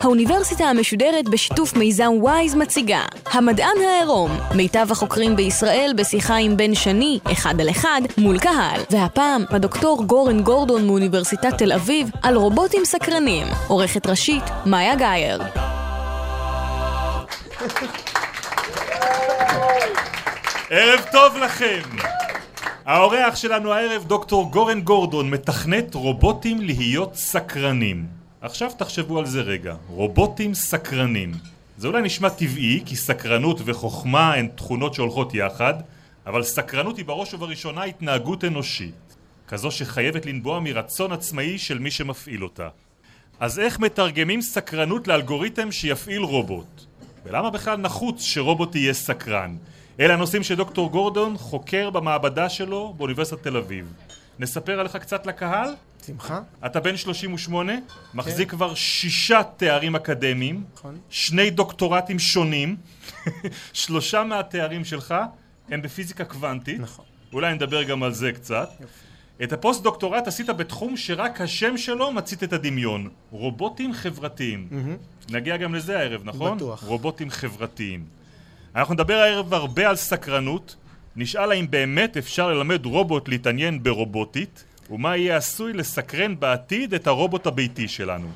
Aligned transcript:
האוניברסיטה 0.00 0.64
המשודרת 0.64 1.28
בשיתוף 1.28 1.76
מיזם 1.76 2.12
וויז 2.20 2.54
מציגה. 2.54 3.02
המדען 3.32 3.76
העירום 3.88 4.30
מיטב 4.54 4.86
החוקרים 4.90 5.36
בישראל 5.36 5.92
בשיחה 5.96 6.36
עם 6.36 6.56
בן 6.56 6.74
שני, 6.74 7.18
אחד 7.32 7.60
על 7.60 7.70
אחד, 7.70 8.00
מול 8.18 8.38
קהל. 8.38 8.80
והפעם 8.90 9.44
הדוקטור 9.50 10.04
גורן 10.04 10.42
גורדון 10.42 10.86
מאוניברסיטת 10.86 11.58
תל 11.58 11.72
אביב 11.72 12.10
על 12.22 12.34
רובוטים 12.36 12.84
סקרנים. 12.84 13.46
עורכת 13.68 14.06
ראשית, 14.06 14.44
מאיה 14.66 14.96
גאייר. 14.96 15.42
ערב 20.70 21.00
טוב 21.12 21.36
לכם! 21.36 21.80
האורח 22.86 23.36
שלנו 23.36 23.72
הערב 23.72 24.04
דוקטור 24.04 24.50
גורן 24.50 24.80
גורדון 24.80 25.30
מתכנת 25.30 25.94
רובוטים 25.94 26.60
להיות 26.60 27.14
סקרנים 27.14 28.19
עכשיו 28.42 28.70
תחשבו 28.78 29.18
על 29.18 29.26
זה 29.26 29.40
רגע, 29.40 29.74
רובוטים 29.88 30.54
סקרנים. 30.54 31.32
זה 31.78 31.88
אולי 31.88 32.02
נשמע 32.02 32.28
טבעי, 32.28 32.82
כי 32.86 32.96
סקרנות 32.96 33.60
וחוכמה 33.64 34.34
הן 34.34 34.48
תכונות 34.54 34.94
שהולכות 34.94 35.34
יחד, 35.34 35.74
אבל 36.26 36.42
סקרנות 36.42 36.96
היא 36.96 37.04
בראש 37.04 37.34
ובראשונה 37.34 37.82
התנהגות 37.82 38.44
אנושית, 38.44 39.16
כזו 39.48 39.70
שחייבת 39.70 40.26
לנבוע 40.26 40.60
מרצון 40.60 41.12
עצמאי 41.12 41.58
של 41.58 41.78
מי 41.78 41.90
שמפעיל 41.90 42.44
אותה. 42.44 42.68
אז 43.40 43.58
איך 43.58 43.78
מתרגמים 43.78 44.42
סקרנות 44.42 45.08
לאלגוריתם 45.08 45.72
שיפעיל 45.72 46.22
רובוט? 46.22 46.84
ולמה 47.24 47.50
בכלל 47.50 47.76
נחוץ 47.76 48.22
שרובוט 48.22 48.74
יהיה 48.74 48.94
סקרן? 48.94 49.56
אלה 50.00 50.14
הנושאים 50.14 50.42
שדוקטור 50.42 50.90
גורדון 50.90 51.36
חוקר 51.38 51.90
במעבדה 51.90 52.48
שלו 52.48 52.94
באוניברסיטת 52.96 53.42
תל 53.42 53.56
אביב. 53.56 53.92
נספר 54.38 54.80
עליך 54.80 54.96
קצת 54.96 55.26
לקהל? 55.26 55.74
שמחה. 56.06 56.40
אתה 56.66 56.80
בן 56.80 56.96
38, 56.96 57.72
מחזיק 58.14 58.50
כן. 58.50 58.56
כבר 58.56 58.74
שישה 58.74 59.42
תארים 59.56 59.96
אקדמיים, 59.96 60.64
נכון. 60.74 60.98
שני 61.10 61.50
דוקטורטים 61.50 62.18
שונים, 62.18 62.76
שלושה 63.72 64.24
מהתארים 64.24 64.84
שלך 64.84 65.14
הם 65.68 65.82
בפיזיקה 65.82 66.24
קוונטית, 66.24 66.80
נכון. 66.80 67.04
אולי 67.32 67.54
נדבר 67.54 67.82
גם 67.82 68.02
על 68.02 68.12
זה 68.12 68.32
קצת. 68.32 68.70
יופי. 68.80 68.92
את 69.42 69.52
הפוסט 69.52 69.82
דוקטורט 69.82 70.26
עשית 70.26 70.46
בתחום 70.48 70.96
שרק 70.96 71.40
השם 71.40 71.76
שלו 71.76 72.12
מצית 72.12 72.44
את 72.44 72.52
הדמיון, 72.52 73.08
רובוטים 73.30 73.92
חברתיים. 73.92 74.68
Mm-hmm. 74.70 75.32
נגיע 75.32 75.56
גם 75.56 75.74
לזה 75.74 75.98
הערב, 75.98 76.20
נכון? 76.24 76.56
בטוח. 76.56 76.82
רובוטים 76.82 77.30
חברתיים. 77.30 78.04
אנחנו 78.76 78.94
נדבר 78.94 79.14
הערב 79.14 79.54
הרבה 79.54 79.88
על 79.88 79.96
סקרנות, 79.96 80.76
נשאל 81.16 81.52
האם 81.52 81.70
באמת 81.70 82.16
אפשר 82.16 82.48
ללמד 82.48 82.86
רובוט 82.86 83.28
להתעניין 83.28 83.82
ברובוטית, 83.82 84.64
ומה 84.90 85.16
יהיה 85.16 85.36
עשוי 85.36 85.72
לסקרן 85.72 86.40
בעתיד 86.40 86.94
את 86.94 87.06
הרובוט 87.06 87.46
הביתי 87.46 87.88
שלנו. 87.88 88.28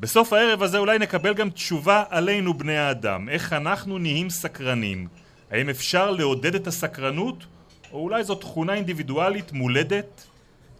בסוף 0.00 0.32
הערב 0.32 0.62
הזה 0.62 0.78
אולי 0.78 0.98
נקבל 0.98 1.34
גם 1.34 1.50
תשובה 1.50 2.04
עלינו 2.08 2.54
בני 2.54 2.76
האדם, 2.76 3.28
איך 3.28 3.52
אנחנו 3.52 3.98
נהיים 3.98 4.30
סקרנים. 4.30 5.08
האם 5.50 5.68
אפשר 5.68 6.10
לעודד 6.10 6.54
את 6.54 6.66
הסקרנות, 6.66 7.44
או 7.92 7.98
אולי 7.98 8.24
זו 8.24 8.34
תכונה 8.34 8.74
אינדיבידואלית 8.74 9.52
מולדת? 9.52 10.26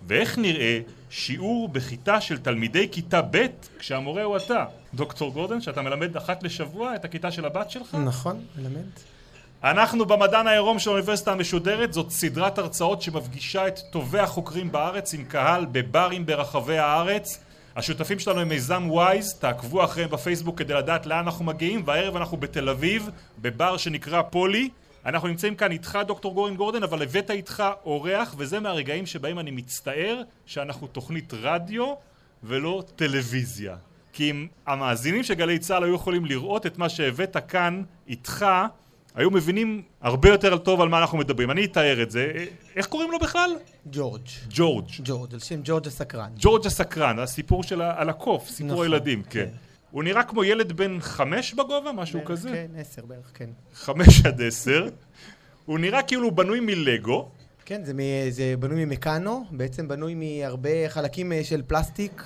ואיך 0.07 0.39
נראה 0.39 0.81
שיעור 1.11 1.69
בכיתה 1.69 2.21
של 2.21 2.39
תלמידי 2.39 2.89
כיתה 2.93 3.23
ב' 3.31 3.47
כשהמורה 3.79 4.23
הוא 4.23 4.37
אתה? 4.37 4.65
דוקטור 4.95 5.33
גורדן, 5.33 5.61
שאתה 5.61 5.83
מלמד 5.83 6.17
אחת 6.17 6.43
לשבוע 6.43 6.95
את 6.95 7.05
הכיתה 7.05 7.31
של 7.31 7.45
הבת 7.45 7.71
שלך? 7.71 7.97
נכון, 8.05 8.41
מלמד. 8.59 8.87
אנחנו 9.71 10.07
במדען 10.07 10.47
העירום 10.47 10.79
של 10.79 10.91
האוניברסיטה 10.91 11.33
המשודרת 11.33 11.93
זאת 11.93 12.11
סדרת 12.11 12.59
הרצאות 12.59 13.03
שמפגישה 13.03 13.69
את 13.69 13.79
טובי 13.91 14.19
החוקרים 14.19 14.73
בארץ 14.73 15.15
עם 15.15 15.25
קהל 15.25 15.67
בברים 15.73 16.27
ברחבי 16.27 16.79
הארץ. 16.79 17.41
השותפים 17.77 18.19
שלנו 18.19 18.41
הם 18.41 18.49
מיזם 18.49 18.91
וויז, 18.91 19.35
תעקבו 19.35 19.85
אחריהם 19.85 20.11
בפייסבוק 20.11 20.59
כדי 20.59 20.75
לדעת 20.75 21.07
לאן 21.07 21.19
אנחנו 21.19 21.45
מגיעים 21.45 21.83
והערב 21.85 22.17
אנחנו 22.17 22.37
בתל 22.37 22.69
אביב 22.69 23.11
בבר 23.39 23.77
שנקרא 23.77 24.23
פולי. 24.23 24.69
אנחנו 25.07 25.29
נמצאים 25.29 25.55
כאן 25.55 25.73
איתך 25.73 25.99
דוקטור 26.07 26.35
גורן 26.35 26.57
גורדן 26.57 26.83
אבל 26.83 27.03
הבאת 27.03 27.31
איתך 27.31 27.65
אורח 27.85 28.35
וזה 28.39 28.61
מהרגעים 28.61 29.07
שבהם 29.07 29.39
אני 29.39 29.51
מצטער 29.51 30.23
שאנחנו 30.47 30.87
תוכנית 30.87 31.35
רדיו 31.35 31.95
ולא 32.43 32.83
טלוויזיה. 32.97 33.77
כי 34.13 34.31
אם 34.31 34.47
המאזינים 34.67 35.23
של 35.23 35.35
גלי 35.35 35.59
צה"ל 35.59 35.85
היו 35.85 35.95
יכולים 35.95 36.25
לראות 36.25 36.67
את 36.67 36.79
מה 36.79 36.89
שהבאת 36.89 37.37
כאן 37.49 37.83
איתך 38.09 38.47
היו 39.17 39.31
מבינים 39.31 39.83
הרבה 40.01 40.29
יותר 40.29 40.59
טוב 40.59 40.81
על 40.81 40.89
מה 40.89 40.99
אנחנו 40.99 41.19
מדברים. 41.19 41.51
אני 41.51 41.65
אתאר 41.65 42.03
את 42.03 42.11
זה. 42.11 42.33
איך 42.77 42.87
קוראים 42.87 43.11
לו 43.11 43.19
בכלל? 43.19 43.51
ג'ורג'. 43.93 44.27
ג'ורג'. 44.51 44.89
ג'ורג', 45.05 45.35
על 45.35 45.41
שם 45.41 45.61
ג'ורג' 45.65 45.87
הסקרן. 45.87 46.31
ג'ורג' 46.37 46.67
הסקרן, 46.67 47.19
הסיפור 47.19 47.63
של 47.63 47.83
על 47.83 48.09
הקוף, 48.09 48.49
סיפור 48.49 48.73
נכון, 48.73 48.87
הילדים, 48.87 49.23
כן. 49.23 49.31
כן. 49.31 49.49
הוא 49.91 50.03
נראה 50.05 50.23
כמו 50.23 50.45
ילד 50.45 50.73
בן 50.73 51.01
חמש 51.01 51.55
בגובה, 51.55 51.93
משהו 51.93 52.19
בערך, 52.19 52.31
כזה? 52.31 52.49
כן, 52.49 52.67
עשר 52.81 53.07
בערך, 53.07 53.31
כן. 53.35 53.51
חמש 53.75 54.27
עד 54.27 54.43
עשר. 54.43 54.89
הוא 55.65 55.79
נראה 55.79 56.03
כאילו 56.03 56.23
הוא 56.23 56.33
בנוי 56.33 56.61
מלגו. 56.61 57.29
כן, 57.65 57.85
זה, 57.85 57.95
מ, 57.95 57.99
זה 58.31 58.55
בנוי 58.59 58.85
ממקאנו, 58.85 59.45
בעצם 59.51 59.89
בנוי 59.89 60.15
מהרבה 60.15 60.89
חלקים 60.89 61.33
אה, 61.33 61.45
של 61.45 61.63
פלסטיק. 61.67 62.23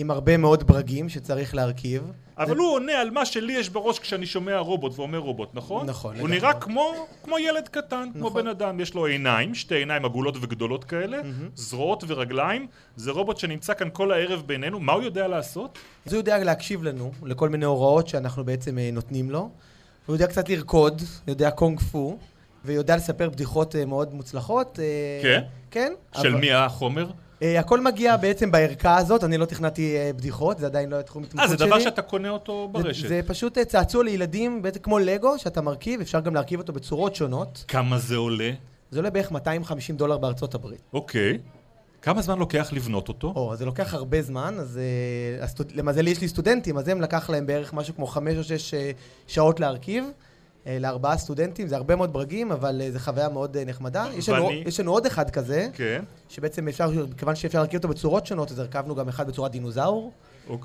עם 0.00 0.10
הרבה 0.10 0.36
מאוד 0.36 0.66
ברגים 0.66 1.08
שצריך 1.08 1.54
להרכיב. 1.54 2.12
אבל 2.38 2.56
הוא 2.56 2.74
עונה 2.74 2.92
על 2.92 3.10
מה 3.10 3.26
שלי 3.26 3.52
יש 3.52 3.70
בראש 3.70 3.98
כשאני 3.98 4.26
שומע 4.26 4.58
רובוט 4.58 4.98
ואומר 4.98 5.18
רובוט, 5.18 5.54
נכון? 5.54 5.86
נכון. 5.86 6.16
הוא 6.20 6.28
נראה 6.28 6.54
כמו, 6.54 7.06
כמו 7.24 7.38
ילד 7.38 7.68
קטן, 7.68 8.08
כמו 8.12 8.28
נכון. 8.28 8.42
בן 8.42 8.48
אדם. 8.48 8.80
יש 8.80 8.94
לו 8.94 9.06
עיניים, 9.06 9.54
שתי 9.54 9.74
עיניים 9.74 10.04
עגולות 10.04 10.36
וגדולות 10.40 10.84
כאלה, 10.84 11.20
זרועות 11.54 12.04
ורגליים. 12.06 12.66
זה 12.96 13.10
רובוט 13.10 13.38
שנמצא 13.38 13.74
כאן 13.74 13.88
כל 13.92 14.12
הערב 14.12 14.42
בינינו. 14.46 14.80
מה 14.80 14.92
הוא 14.92 15.02
יודע 15.02 15.28
לעשות? 15.28 15.78
אז 16.06 16.12
הוא 16.12 16.18
יודע 16.18 16.38
להקשיב 16.38 16.82
לנו, 16.82 17.12
לכל 17.22 17.48
מיני 17.48 17.64
הוראות 17.64 18.08
שאנחנו 18.08 18.44
בעצם 18.44 18.78
אה, 18.78 18.90
נותנים 18.92 19.30
לו. 19.30 19.50
הוא 20.06 20.14
יודע 20.14 20.26
קצת 20.26 20.48
לרקוד, 20.48 21.02
יודע 21.28 21.50
קונג 21.50 21.80
פו, 21.80 22.18
ויודע 22.64 22.96
לספר 22.96 23.30
בדיחות 23.30 23.76
אה, 23.76 23.84
מאוד 23.84 24.14
מוצלחות. 24.14 24.78
אה, 24.78 25.20
כן? 25.22 25.42
כן. 25.70 25.92
של 26.22 26.34
מי 26.34 26.52
החומר? 26.52 27.10
Uh, 27.38 27.44
הכל 27.58 27.80
מגיע 27.80 28.16
בעצם 28.16 28.50
בערכה 28.50 28.96
הזאת, 28.96 29.24
אני 29.24 29.38
לא 29.38 29.44
תכנתי 29.44 29.96
uh, 29.96 30.16
בדיחות, 30.16 30.58
זה 30.58 30.66
עדיין 30.66 30.90
לא 30.90 31.02
תחום 31.02 31.22
התמחות 31.22 31.48
שלי. 31.48 31.52
אה, 31.52 31.58
זה 31.58 31.66
דבר 31.66 31.80
שאתה 31.80 32.02
קונה 32.02 32.30
אותו 32.30 32.68
ברשת. 32.72 33.02
זה, 33.02 33.08
זה 33.08 33.20
פשוט 33.26 33.58
uh, 33.58 33.64
צעצוע 33.64 34.04
לילדים, 34.04 34.62
בעצם 34.62 34.80
כמו 34.80 34.98
לגו, 34.98 35.38
שאתה 35.38 35.60
מרכיב, 35.60 36.00
אפשר 36.00 36.20
גם 36.20 36.34
להרכיב 36.34 36.60
אותו 36.60 36.72
בצורות 36.72 37.14
שונות. 37.14 37.64
כמה 37.68 37.98
זה 37.98 38.16
עולה? 38.16 38.50
זה 38.90 38.98
עולה 38.98 39.10
בערך 39.10 39.32
250 39.32 39.96
דולר 39.96 40.18
בארצות 40.18 40.54
הברית. 40.54 40.80
אוקיי. 40.92 41.38
כמה 42.02 42.22
זמן 42.22 42.38
לוקח 42.38 42.72
לבנות 42.72 43.08
אותו? 43.08 43.32
או, 43.36 43.56
זה 43.56 43.64
לוקח 43.64 43.94
הרבה 43.94 44.22
זמן, 44.22 44.54
אז 44.60 44.80
uh, 45.40 45.44
הסטוד... 45.44 45.72
למזלי 45.74 46.10
יש 46.10 46.20
לי 46.20 46.28
סטודנטים, 46.28 46.78
אז 46.78 46.88
הם 46.88 47.00
לקח 47.00 47.30
להם 47.30 47.46
בערך 47.46 47.72
משהו 47.74 47.94
כמו 47.94 48.06
5 48.06 48.36
או 48.36 48.44
6 48.44 48.74
uh, 48.74 48.76
שעות 49.26 49.60
להרכיב. 49.60 50.04
אה, 50.68 50.78
לארבעה 50.78 51.16
סטודנטים, 51.16 51.66
זה 51.68 51.76
הרבה 51.76 51.96
מאוד 51.96 52.12
ברגים, 52.12 52.52
אבל 52.52 52.80
אה, 52.80 52.90
זו 52.90 52.98
חוויה 52.98 53.28
מאוד 53.28 53.56
אה, 53.56 53.64
נחמדה. 53.64 54.06
יש 54.16 54.28
לנו, 54.28 54.50
יש 54.52 54.80
לנו 54.80 54.92
עוד 54.92 55.06
אחד 55.06 55.30
כזה, 55.30 55.68
כן. 55.72 56.04
שבעצם 56.28 56.68
אפשר, 56.68 56.90
כיוון 57.16 57.36
שאפשר 57.36 57.58
להרכיב 57.58 57.78
אותו 57.78 57.88
בצורות 57.88 58.26
שונות, 58.26 58.50
אז 58.50 58.58
הרכבנו 58.58 58.94
גם 58.94 59.08
אחד 59.08 59.28
בצורת 59.28 59.50
דינוזאור. 59.50 60.12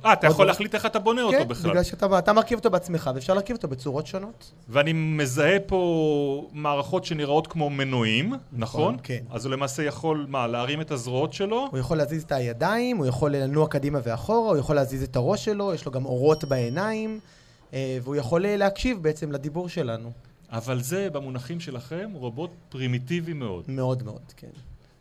אה, 0.06 0.14
אתה 0.14 0.28
יכול 0.28 0.48
להחליט 0.48 0.76
איך 0.76 0.86
אתה 0.86 1.00
בונה 1.00 1.22
כן, 1.22 1.28
אותו 1.28 1.46
בכלל. 1.46 1.64
כן, 1.64 1.70
בגלל 1.70 1.84
שאתה 1.84 2.34
מרכיב 2.34 2.58
אותו 2.58 2.70
בעצמך, 2.70 3.10
ואפשר 3.16 3.34
להרכיב 3.34 3.56
אותו 3.56 3.68
בצורות 3.68 4.08
שונות. 4.08 4.52
ואני 4.70 4.94
מזהה 4.94 5.60
פה 5.60 6.48
מערכות 6.54 7.06
שנראות 7.06 7.48
כמו 7.48 7.70
מנועים, 7.70 8.26
נכון? 8.30 8.40
נכון? 8.54 8.98
כן. 9.04 9.20
אז 9.32 9.46
הוא 9.46 9.54
למעשה 9.54 9.84
יכול, 9.84 10.26
מה, 10.30 10.48
להרים 10.48 10.82
את 10.82 10.92
הזרועות 10.92 11.34
שלו? 11.34 11.68
הוא 11.72 11.80
יכול 11.80 11.98
להזיז 11.98 12.24
את 12.24 12.32
הידיים, 12.32 12.98
הוא 12.98 13.06
יכול 13.06 13.36
לנוע 13.36 13.68
קדימה 13.68 14.00
ואחורה, 14.04 14.50
הוא 14.50 14.58
יכול 14.58 14.76
להזיז 14.76 15.04
את 15.04 15.16
הראש 15.16 15.46
שלו, 15.46 15.74
יש 15.74 15.86
לו 15.86 15.92
גם 15.92 16.06
אורות 16.06 16.44
בעיניים, 16.44 17.20
והוא 17.74 18.16
יכול 18.16 18.48
להקשיב 18.48 19.04
בעצם 19.04 19.32
לדיבור 19.32 19.70
שלנו. 19.70 20.12
אבל 20.50 20.82
זה, 20.82 21.10
במונחים 21.10 21.60
שלכם, 21.60 22.12
רובוט 22.14 22.52
פרימיטיבי 22.70 23.34
מאוד. 23.34 23.64
מאוד 23.68 24.04
מאוד, 24.04 24.22
כן. 24.38 24.48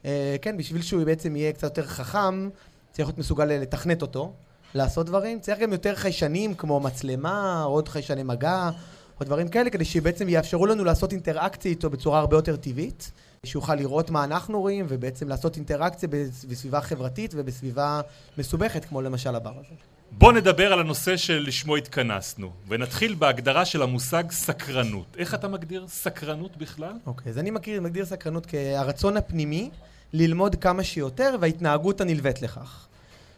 Uh, 0.02 0.06
כן, 0.42 0.56
בשביל 0.56 0.82
שהוא 0.82 1.04
בעצם 1.04 1.36
יהיה 1.36 1.52
קצת 1.52 1.62
יותר 1.62 1.86
חכם, 1.86 2.48
צריך 2.92 3.08
להיות 3.08 3.18
מסוגל 3.18 3.44
לתכנת 3.44 4.02
אותו, 4.02 4.32
לעשות 4.74 5.06
דברים. 5.06 5.40
צריך 5.40 5.58
גם 5.58 5.72
יותר 5.72 5.94
חיישנים, 5.94 6.54
כמו 6.54 6.80
מצלמה, 6.80 7.62
עוד 7.62 7.88
חיישני 7.88 8.22
מגע, 8.22 8.70
או 9.20 9.24
דברים 9.24 9.48
כאלה, 9.48 9.70
כדי 9.70 9.84
שבעצם 9.84 10.28
יאפשרו 10.28 10.66
לנו 10.66 10.84
לעשות 10.84 11.12
אינטראקציה 11.12 11.70
איתו 11.70 11.90
בצורה 11.90 12.18
הרבה 12.18 12.36
יותר 12.36 12.56
טבעית. 12.56 13.10
שיוכל 13.46 13.74
לראות 13.74 14.10
מה 14.10 14.24
אנחנו 14.24 14.60
רואים, 14.60 14.86
ובעצם 14.88 15.28
לעשות 15.28 15.56
אינטראקציה 15.56 16.08
בסביבה 16.48 16.80
חברתית 16.80 17.34
ובסביבה 17.36 18.00
מסובכת, 18.38 18.84
כמו 18.84 19.02
למשל 19.02 19.34
הבר 19.34 19.52
הזה. 19.58 19.74
בוא 20.18 20.32
נדבר 20.32 20.72
על 20.72 20.80
הנושא 20.80 21.16
שלשמו 21.16 21.76
התכנסנו, 21.76 22.50
ונתחיל 22.68 23.14
בהגדרה 23.14 23.64
של 23.64 23.82
המושג 23.82 24.30
סקרנות. 24.30 25.16
איך 25.18 25.34
אתה 25.34 25.48
מגדיר 25.48 25.84
סקרנות 25.88 26.56
בכלל? 26.56 26.92
אוקיי, 27.06 27.26
okay, 27.26 27.28
אז 27.28 27.38
אני 27.38 27.50
מכיר, 27.50 27.80
מגדיר 27.80 28.04
סקרנות 28.04 28.46
כהרצון 28.46 29.16
הפנימי 29.16 29.70
ללמוד 30.12 30.56
כמה 30.56 30.84
שיותר 30.84 31.36
וההתנהגות 31.40 32.00
הנלווית 32.00 32.42
לכך. 32.42 32.86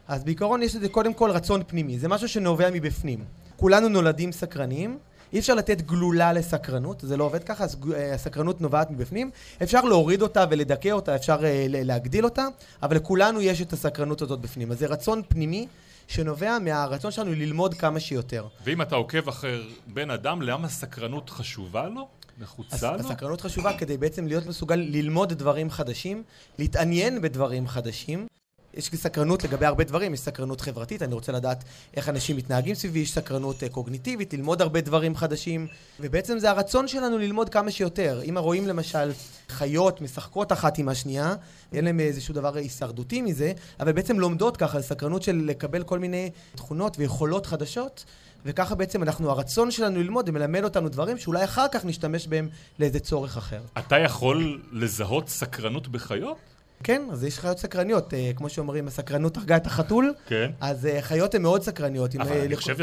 אז 0.08 0.24
בעיקרון 0.24 0.62
יש 0.62 0.76
לזה 0.76 0.88
קודם 0.88 1.14
כל 1.14 1.30
רצון 1.30 1.62
פנימי, 1.66 1.98
זה 1.98 2.08
משהו 2.08 2.28
שנובע 2.28 2.70
מבפנים. 2.70 3.24
כולנו 3.56 3.88
נולדים 3.88 4.32
סקרנים, 4.32 4.98
אי 5.32 5.38
אפשר 5.38 5.54
לתת 5.54 5.80
גלולה 5.80 6.32
לסקרנות, 6.32 7.00
זה 7.00 7.16
לא 7.16 7.24
עובד 7.24 7.44
ככה, 7.44 7.64
אה, 7.94 8.14
הסקרנות 8.14 8.60
נובעת 8.60 8.90
מבפנים. 8.90 9.30
אפשר 9.62 9.80
להוריד 9.80 10.22
אותה 10.22 10.44
ולדכא 10.50 10.88
אותה, 10.88 11.16
אפשר 11.16 11.38
uh, 11.38 11.42
להגדיל 11.68 12.24
אותה, 12.24 12.46
אבל 12.82 12.96
לכולנו 12.96 13.40
יש 13.40 13.62
את 13.62 13.72
הסקרנות 13.72 14.22
הזאת 14.22 14.40
בפנים. 14.40 14.72
אז 14.72 14.78
זה 14.78 14.86
רצון 14.86 15.22
פנימי 15.28 15.66
שנובע 16.08 16.58
מהרצון 16.58 17.10
שלנו 17.10 17.32
ללמוד 17.32 17.74
כמה 17.74 18.00
שיותר. 18.00 18.46
ואם 18.64 18.82
אתה 18.82 18.94
עוקב 18.94 19.28
אחר 19.28 19.62
בן 19.86 20.10
אדם, 20.10 20.42
למה 20.42 20.68
סקרנות 20.68 21.30
חשובה 21.30 21.88
לו? 21.88 22.08
נחוצה 22.38 22.96
לו? 22.96 23.00
הסקרנות 23.00 23.40
חשובה 23.40 23.78
כדי 23.78 23.96
בעצם 23.96 24.26
להיות 24.26 24.46
מסוגל 24.46 24.76
ללמוד 24.76 25.32
דברים 25.32 25.70
חדשים, 25.70 26.22
להתעניין 26.58 27.22
בדברים 27.22 27.68
חדשים. 27.68 28.26
יש 28.76 28.92
לי 28.92 28.98
סקרנות 28.98 29.44
לגבי 29.44 29.66
הרבה 29.66 29.84
דברים, 29.84 30.14
יש 30.14 30.20
סקרנות 30.20 30.60
חברתית, 30.60 31.02
אני 31.02 31.14
רוצה 31.14 31.32
לדעת 31.32 31.64
איך 31.96 32.08
אנשים 32.08 32.36
מתנהגים 32.36 32.74
סביבי, 32.74 32.98
יש 32.98 33.12
סקרנות 33.12 33.62
אה, 33.62 33.68
קוגניטיבית, 33.68 34.34
ללמוד 34.34 34.62
הרבה 34.62 34.80
דברים 34.80 35.16
חדשים, 35.16 35.66
ובעצם 36.00 36.38
זה 36.38 36.50
הרצון 36.50 36.88
שלנו 36.88 37.18
ללמוד 37.18 37.48
כמה 37.48 37.70
שיותר. 37.70 38.20
אם 38.28 38.38
רואים 38.38 38.66
למשל 38.66 39.12
חיות 39.48 40.00
משחקות 40.00 40.52
אחת 40.52 40.78
עם 40.78 40.88
השנייה, 40.88 41.34
אין 41.72 41.84
להם 41.84 42.00
איזשהו 42.00 42.34
דבר 42.34 42.56
הישרדותי 42.56 43.22
מזה, 43.22 43.52
אבל 43.80 43.92
בעצם 43.92 44.20
לומדות 44.20 44.56
ככה, 44.56 44.82
סקרנות 44.82 45.22
של 45.22 45.42
לקבל 45.44 45.82
כל 45.82 45.98
מיני 45.98 46.30
תכונות 46.54 46.98
ויכולות 46.98 47.46
חדשות, 47.46 48.04
וככה 48.44 48.74
בעצם 48.74 49.02
אנחנו, 49.02 49.30
הרצון 49.30 49.70
שלנו 49.70 50.00
ללמוד 50.00 50.28
ומלמד 50.28 50.64
אותנו 50.64 50.88
דברים 50.88 51.18
שאולי 51.18 51.44
אחר 51.44 51.66
כך 51.72 51.84
נשתמש 51.84 52.26
בהם 52.26 52.48
לאיזה 52.78 53.00
צורך 53.00 53.36
אחר. 53.36 53.60
אתה 53.78 53.98
יכול 53.98 54.62
לזהות 54.72 55.28
סקרנות 55.28 55.88
בחיות? 55.88 56.36
כן, 56.84 57.02
אז 57.12 57.24
יש 57.24 57.38
חיות 57.38 57.58
סקרניות, 57.58 58.14
אה, 58.14 58.30
כמו 58.36 58.48
שאומרים, 58.48 58.86
הסקרנות 58.86 59.36
הרגה 59.36 59.56
את 59.56 59.66
החתול, 59.66 60.14
כן. 60.26 60.50
אז 60.60 60.86
אה, 60.86 61.02
חיות 61.02 61.34
הן 61.34 61.42
מאוד 61.42 61.62
סקרניות. 61.62 62.16
אבל 62.16 62.40
אני 62.40 62.56
חושב, 62.56 62.76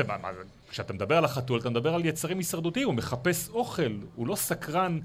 כשאתה 0.69 0.93
מדבר 0.93 1.17
על 1.17 1.25
החתול, 1.25 1.59
אתה 1.59 1.69
מדבר 1.69 1.93
על 1.93 2.05
יצרים 2.05 2.37
הישרדותיים, 2.37 2.87
הוא 2.87 2.95
מחפש 2.95 3.49
אוכל, 3.49 3.91
הוא 4.15 4.27
לא 4.27 4.35
סקרן 4.35 4.99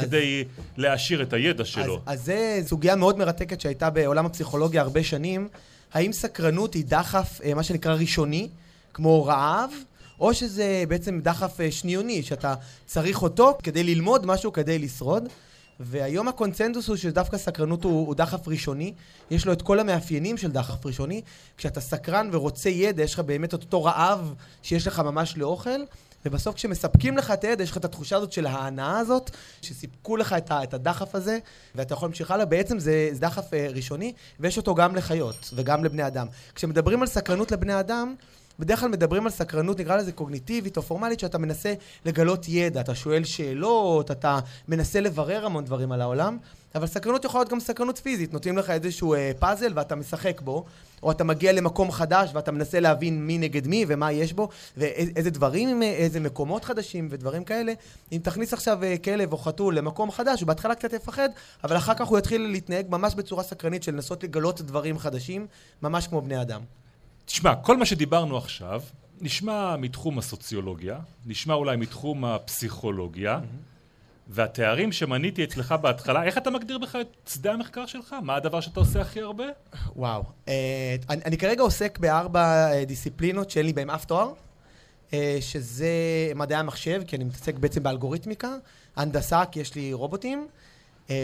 כדי 0.00 0.44
להעשיר 0.76 1.22
את 1.22 1.32
הידע 1.32 1.64
שלו. 1.64 2.00
אז, 2.06 2.20
אז 2.20 2.24
זה 2.24 2.60
סוגיה 2.66 2.96
מאוד 2.96 3.18
מרתקת 3.18 3.60
שהייתה 3.60 3.90
בעולם 3.90 4.26
הפסיכולוגיה 4.26 4.82
הרבה 4.82 5.02
שנים. 5.02 5.48
האם 5.92 6.12
סקרנות 6.12 6.74
היא 6.74 6.84
דחף, 6.86 7.40
אה, 7.44 7.54
מה 7.54 7.62
שנקרא 7.62 7.94
ראשוני, 7.94 8.48
כמו 8.94 9.24
רעב, 9.24 9.70
או 10.20 10.34
שזה 10.34 10.84
בעצם 10.88 11.20
דחף 11.22 11.70
שניוני, 11.70 12.22
שאתה 12.22 12.54
צריך 12.86 13.22
אותו 13.22 13.58
כדי 13.62 13.82
ללמוד 13.82 14.26
משהו, 14.26 14.52
כדי 14.52 14.78
לשרוד. 14.78 15.28
והיום 15.80 16.28
הקונצנזוס 16.28 16.88
הוא 16.88 16.96
שדווקא 16.96 17.38
סקרנות 17.38 17.84
הוא, 17.84 18.06
הוא 18.06 18.14
דחף 18.14 18.48
ראשוני, 18.48 18.94
יש 19.30 19.46
לו 19.46 19.52
את 19.52 19.62
כל 19.62 19.80
המאפיינים 19.80 20.36
של 20.36 20.52
דחף 20.52 20.86
ראשוני. 20.86 21.22
כשאתה 21.56 21.80
סקרן 21.80 22.28
ורוצה 22.32 22.68
ידע, 22.68 23.02
יש 23.02 23.14
לך 23.14 23.20
באמת 23.20 23.54
את 23.54 23.62
אותו 23.62 23.84
רעב 23.84 24.34
שיש 24.62 24.86
לך 24.86 24.98
ממש 24.98 25.36
לאוכל, 25.36 25.80
ובסוף 26.26 26.54
כשמספקים 26.54 27.16
לך 27.16 27.30
את 27.30 27.44
הידע, 27.44 27.64
יש 27.64 27.70
לך 27.70 27.76
את 27.76 27.84
התחושה 27.84 28.16
הזאת 28.16 28.32
של 28.32 28.46
ההנאה 28.46 28.98
הזאת, 28.98 29.30
שסיפקו 29.62 30.16
לך 30.16 30.32
את, 30.32 30.50
ה, 30.50 30.62
את 30.62 30.74
הדחף 30.74 31.14
הזה, 31.14 31.38
ואתה 31.74 31.94
יכול 31.94 32.08
להמשיך 32.08 32.30
הלאה. 32.30 32.44
בעצם 32.44 32.78
זה, 32.78 33.08
זה 33.12 33.20
דחף 33.20 33.54
אה, 33.54 33.68
ראשוני, 33.74 34.12
ויש 34.40 34.56
אותו 34.56 34.74
גם 34.74 34.96
לחיות 34.96 35.50
וגם 35.54 35.84
לבני 35.84 36.06
אדם. 36.06 36.26
כשמדברים 36.54 37.02
על 37.02 37.08
סקרנות 37.08 37.52
לבני 37.52 37.80
אדם, 37.80 38.14
בדרך 38.62 38.80
כלל 38.80 38.88
מדברים 38.88 39.26
על 39.26 39.32
סקרנות, 39.32 39.80
נקרא 39.80 39.96
לזה 39.96 40.12
קוגניטיבית 40.12 40.76
או 40.76 40.82
פורמלית, 40.82 41.20
שאתה 41.20 41.38
מנסה 41.38 41.74
לגלות 42.04 42.48
ידע, 42.48 42.80
אתה 42.80 42.94
שואל 42.94 43.24
שאלות, 43.24 44.10
אתה 44.10 44.38
מנסה 44.68 45.00
לברר 45.00 45.46
המון 45.46 45.64
דברים 45.64 45.92
על 45.92 46.00
העולם, 46.00 46.38
אבל 46.74 46.86
סקרנות 46.86 47.24
יכולה 47.24 47.40
להיות 47.42 47.52
גם 47.52 47.60
סקרנות 47.60 47.98
פיזית, 47.98 48.32
נותנים 48.32 48.58
לך 48.58 48.70
איזשהו 48.70 49.14
אה, 49.14 49.30
פאזל 49.38 49.72
ואתה 49.74 49.94
משחק 49.94 50.40
בו, 50.40 50.64
או 51.02 51.10
אתה 51.10 51.24
מגיע 51.24 51.52
למקום 51.52 51.90
חדש 51.90 52.30
ואתה 52.34 52.52
מנסה 52.52 52.80
להבין 52.80 53.26
מי 53.26 53.38
נגד 53.38 53.66
מי 53.66 53.84
ומה 53.88 54.12
יש 54.12 54.32
בו, 54.32 54.48
ואיזה 54.76 55.30
דברים, 55.30 55.82
איזה 55.82 56.20
מקומות 56.20 56.64
חדשים 56.64 57.08
ודברים 57.10 57.44
כאלה. 57.44 57.72
אם 58.12 58.18
תכניס 58.22 58.52
עכשיו 58.52 58.84
אה, 58.84 58.98
כלב 58.98 59.32
או 59.32 59.38
חתול 59.38 59.78
למקום 59.78 60.10
חדש, 60.10 60.40
הוא 60.40 60.46
בהתחלה 60.46 60.74
קצת 60.74 60.92
יפחד, 60.92 61.28
אבל 61.64 61.76
אחר 61.76 61.94
כך 61.94 62.06
הוא 62.06 62.18
יתחיל 62.18 62.40
להתנהג 62.40 62.86
ממש 62.88 63.14
בצורה 63.14 63.42
סקרנית 63.42 63.82
של 63.82 63.92
לנסות 63.92 64.24
לגלות 64.24 64.60
דברים 64.60 64.98
חדשים, 64.98 65.46
ממש 65.82 66.06
כמו 66.06 66.20
בני 66.20 66.42
אדם. 66.42 66.81
תשמע, 67.24 67.54
כל 67.54 67.76
מה 67.76 67.86
שדיברנו 67.86 68.36
עכשיו 68.36 68.82
נשמע 69.20 69.76
מתחום 69.76 70.18
הסוציולוגיה, 70.18 70.98
נשמע 71.26 71.54
אולי 71.54 71.76
מתחום 71.76 72.24
הפסיכולוגיה, 72.24 73.40
והתארים 74.28 74.92
שמניתי 74.92 75.44
אצלך 75.44 75.72
בהתחלה, 75.72 76.24
איך 76.24 76.38
אתה 76.38 76.50
מגדיר 76.50 76.78
בכלל 76.78 77.00
את 77.00 77.28
שדה 77.28 77.52
המחקר 77.52 77.86
שלך? 77.86 78.16
מה 78.22 78.36
הדבר 78.36 78.60
שאתה 78.60 78.80
עושה 78.80 79.00
הכי 79.00 79.20
הרבה? 79.20 79.44
וואו. 79.96 80.22
אה, 80.48 80.96
אני, 81.10 81.22
אני 81.24 81.38
כרגע 81.38 81.62
עוסק 81.62 81.98
בארבע 81.98 82.72
אה, 82.72 82.84
דיסציפלינות 82.84 83.50
שאין 83.50 83.66
לי 83.66 83.72
בהן 83.72 83.90
אף 83.90 84.04
תואר, 84.04 84.32
אה, 85.12 85.38
שזה 85.40 85.92
מדעי 86.34 86.58
המחשב, 86.58 87.02
כי 87.06 87.16
אני 87.16 87.24
מתעסק 87.24 87.54
בעצם 87.54 87.82
באלגוריתמיקה, 87.82 88.56
הנדסה, 88.96 89.44
כי 89.44 89.60
יש 89.60 89.74
לי 89.74 89.92
רובוטים, 89.92 90.46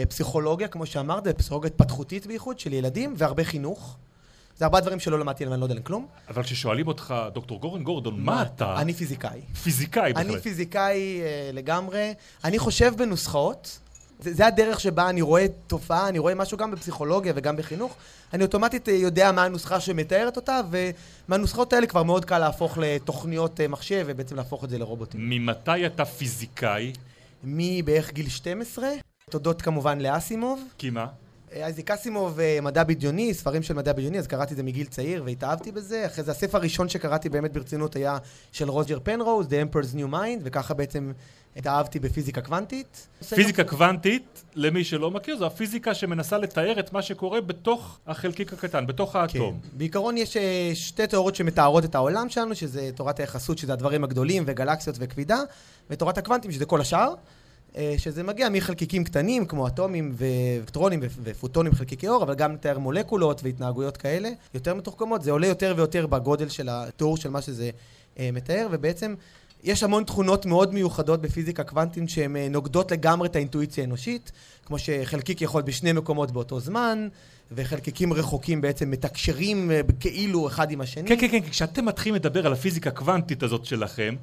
פסיכולוגיה, 0.09 0.67
כמו 0.67 0.85
שאמרת, 0.85 1.27
פסיכולוגיה 1.27 1.67
התפתחותית 1.67 2.27
בייחוד 2.27 2.59
של 2.59 2.73
ילדים, 2.73 3.13
והרבה 3.17 3.43
חינוך. 3.43 3.97
זה 4.59 4.65
ארבעה 4.65 4.81
דברים 4.81 4.99
שלא 4.99 5.19
למדתי 5.19 5.43
עליהם, 5.43 5.53
אני 5.53 5.59
לא 5.59 5.65
יודע 5.65 5.73
עליהם 5.73 5.85
כלום. 5.85 6.07
אבל 6.29 6.43
כששואלים 6.43 6.87
אותך, 6.87 7.15
דוקטור 7.33 7.59
גורן 7.61 7.83
גורדון, 7.83 8.19
מה 8.19 8.41
אתה? 8.41 8.75
אני 8.77 8.93
פיזיקאי. 8.93 9.41
פיזיקאי 9.63 10.13
בהחלט. 10.13 10.29
אני 10.29 10.41
פיזיקאי 10.41 11.21
אה, 11.21 11.49
לגמרי. 11.53 12.13
אני 12.43 12.59
חושב 12.59 12.93
בנוסחאות. 12.97 13.79
זה, 14.19 14.33
זה 14.33 14.47
הדרך 14.47 14.79
שבה 14.79 15.09
אני 15.09 15.21
רואה 15.21 15.45
תופעה, 15.67 16.09
אני 16.09 16.19
רואה 16.19 16.35
משהו 16.35 16.57
גם 16.57 16.71
בפסיכולוגיה 16.71 17.33
וגם 17.35 17.57
בחינוך. 17.57 17.95
אני 18.33 18.43
אוטומטית 18.43 18.89
אה, 18.89 18.93
יודע 18.93 19.31
מה 19.31 19.43
הנוסחה 19.43 19.79
שמתארת 19.79 20.35
אותה, 20.35 20.61
ומהנוסחאות 20.71 21.73
האלה 21.73 21.87
כבר 21.87 22.03
מאוד 22.03 22.25
קל 22.25 22.39
להפוך 22.39 22.77
לתוכניות 22.77 23.61
אה, 23.61 23.67
מחשב 23.67 24.05
ובעצם 24.07 24.35
להפוך 24.35 24.63
את 24.63 24.69
זה 24.69 24.77
לרובוטים. 24.77 25.29
ממתי 25.29 25.85
אתה 25.85 26.05
פיזיקאי? 26.05 26.93
מבערך 27.43 28.13
גיל 28.13 28.29
12, 28.29 28.89
תודות 29.29 29.61
כמובן 29.61 29.99
לאסימוב. 29.99 30.63
כי 30.77 30.89
מה? 30.89 31.07
אייזיק 31.55 31.91
אסימוב, 31.91 32.39
אה, 32.39 32.59
מדע 32.61 32.83
בדיוני, 32.83 33.33
ספרים 33.33 33.63
של 33.63 33.73
מדע 33.73 33.93
בדיוני, 33.93 34.19
אז 34.19 34.27
קראתי 34.27 34.51
את 34.51 34.57
זה 34.57 34.63
מגיל 34.63 34.87
צעיר 34.87 35.23
והתאהבתי 35.25 35.71
בזה. 35.71 36.05
אחרי 36.05 36.23
זה 36.23 36.31
הספר 36.31 36.57
הראשון 36.57 36.89
שקראתי 36.89 37.29
באמת 37.29 37.53
ברצינות 37.53 37.95
היה 37.95 38.17
של 38.51 38.69
רוג'ר 38.69 38.99
פנרוז, 39.03 39.47
The 39.47 39.49
Emperor's 39.49 39.95
New 39.95 40.13
Mind, 40.13 40.39
וככה 40.43 40.73
בעצם 40.73 41.11
התאהבתי 41.55 41.99
בפיזיקה 41.99 42.41
קוונטית. 42.41 43.07
פיזיקה 43.35 43.63
קוונטית, 43.63 44.43
למי 44.55 44.83
שלא 44.83 45.11
מכיר, 45.11 45.37
זו 45.37 45.45
הפיזיקה 45.45 45.93
שמנסה 45.93 46.37
לתאר 46.37 46.79
את 46.79 46.93
מה 46.93 47.01
שקורה 47.01 47.41
בתוך 47.41 47.99
החלקיק 48.07 48.53
הקטן, 48.53 48.87
בתוך 48.87 49.15
האטום. 49.15 49.59
כן. 49.63 49.77
בעיקרון 49.77 50.17
יש 50.17 50.37
אה, 50.37 50.71
שתי 50.73 51.07
תיאוריות 51.07 51.35
שמתארות 51.35 51.85
את 51.85 51.95
העולם 51.95 52.29
שלנו, 52.29 52.55
שזה 52.55 52.89
תורת 52.95 53.19
היחסות, 53.19 53.57
שזה 53.57 53.73
הדברים 53.73 54.03
הגדולים, 54.03 54.43
וגלקסיות 54.45 54.95
וכבידה, 54.99 55.39
ותורת 55.89 56.17
הקוונטים, 56.17 56.51
שזה 56.51 56.65
כל 56.65 56.81
השאר. 56.81 57.13
אה, 57.75 57.95
שזה 57.97 58.23
מגיע 58.23 58.49
מחלקיקים 58.49 59.03
קטנים 59.03 59.45
כמו 59.45 59.67
אטומים 59.67 60.13
ואלקטרונים 60.15 60.99
ופוטונים 61.23 61.73
חלקיקי 61.73 62.07
אור, 62.07 62.23
אבל 62.23 62.35
גם 62.35 62.53
לתאר 62.53 62.79
מולקולות 62.79 63.43
והתנהגויות 63.43 63.97
כאלה 63.97 64.29
יותר 64.53 64.73
מתוחכמות, 64.73 65.21
זה 65.21 65.31
עולה 65.31 65.47
יותר 65.47 65.73
ויותר 65.77 66.07
בגודל 66.07 66.49
של 66.49 66.69
התיאור 66.71 67.17
של 67.17 67.29
מה 67.29 67.41
שזה 67.41 67.69
אה, 68.19 68.29
מתאר, 68.33 68.67
ובעצם 68.71 69.15
יש 69.63 69.83
המון 69.83 70.03
תכונות 70.03 70.45
מאוד 70.45 70.73
מיוחדות 70.73 71.21
בפיזיקה 71.21 71.63
קוונטית 71.63 72.09
שהן 72.09 72.35
אה, 72.35 72.47
נוגדות 72.49 72.91
לגמרי 72.91 73.27
את 73.27 73.35
האינטואיציה 73.35 73.83
האנושית, 73.83 74.31
כמו 74.65 74.79
שחלקיק 74.79 75.41
יכול 75.41 75.61
בשני 75.61 75.91
מקומות 75.91 76.31
באותו 76.31 76.59
זמן, 76.59 77.07
וחלקיקים 77.51 78.13
רחוקים 78.13 78.61
בעצם 78.61 78.91
מתקשרים 78.91 79.71
כאילו 79.99 80.47
אחד 80.47 80.71
עם 80.71 80.81
השני. 80.81 81.09
כן, 81.09 81.19
כן, 81.19 81.27
כן, 81.31 81.49
כשאתם 81.49 81.85
מתחילים 81.85 82.15
לדבר 82.15 82.45
על 82.45 82.53
הפיזיקה 82.53 82.89
הקוונטית 82.89 83.43
הזאת 83.43 83.65
שלכם, 83.65 84.15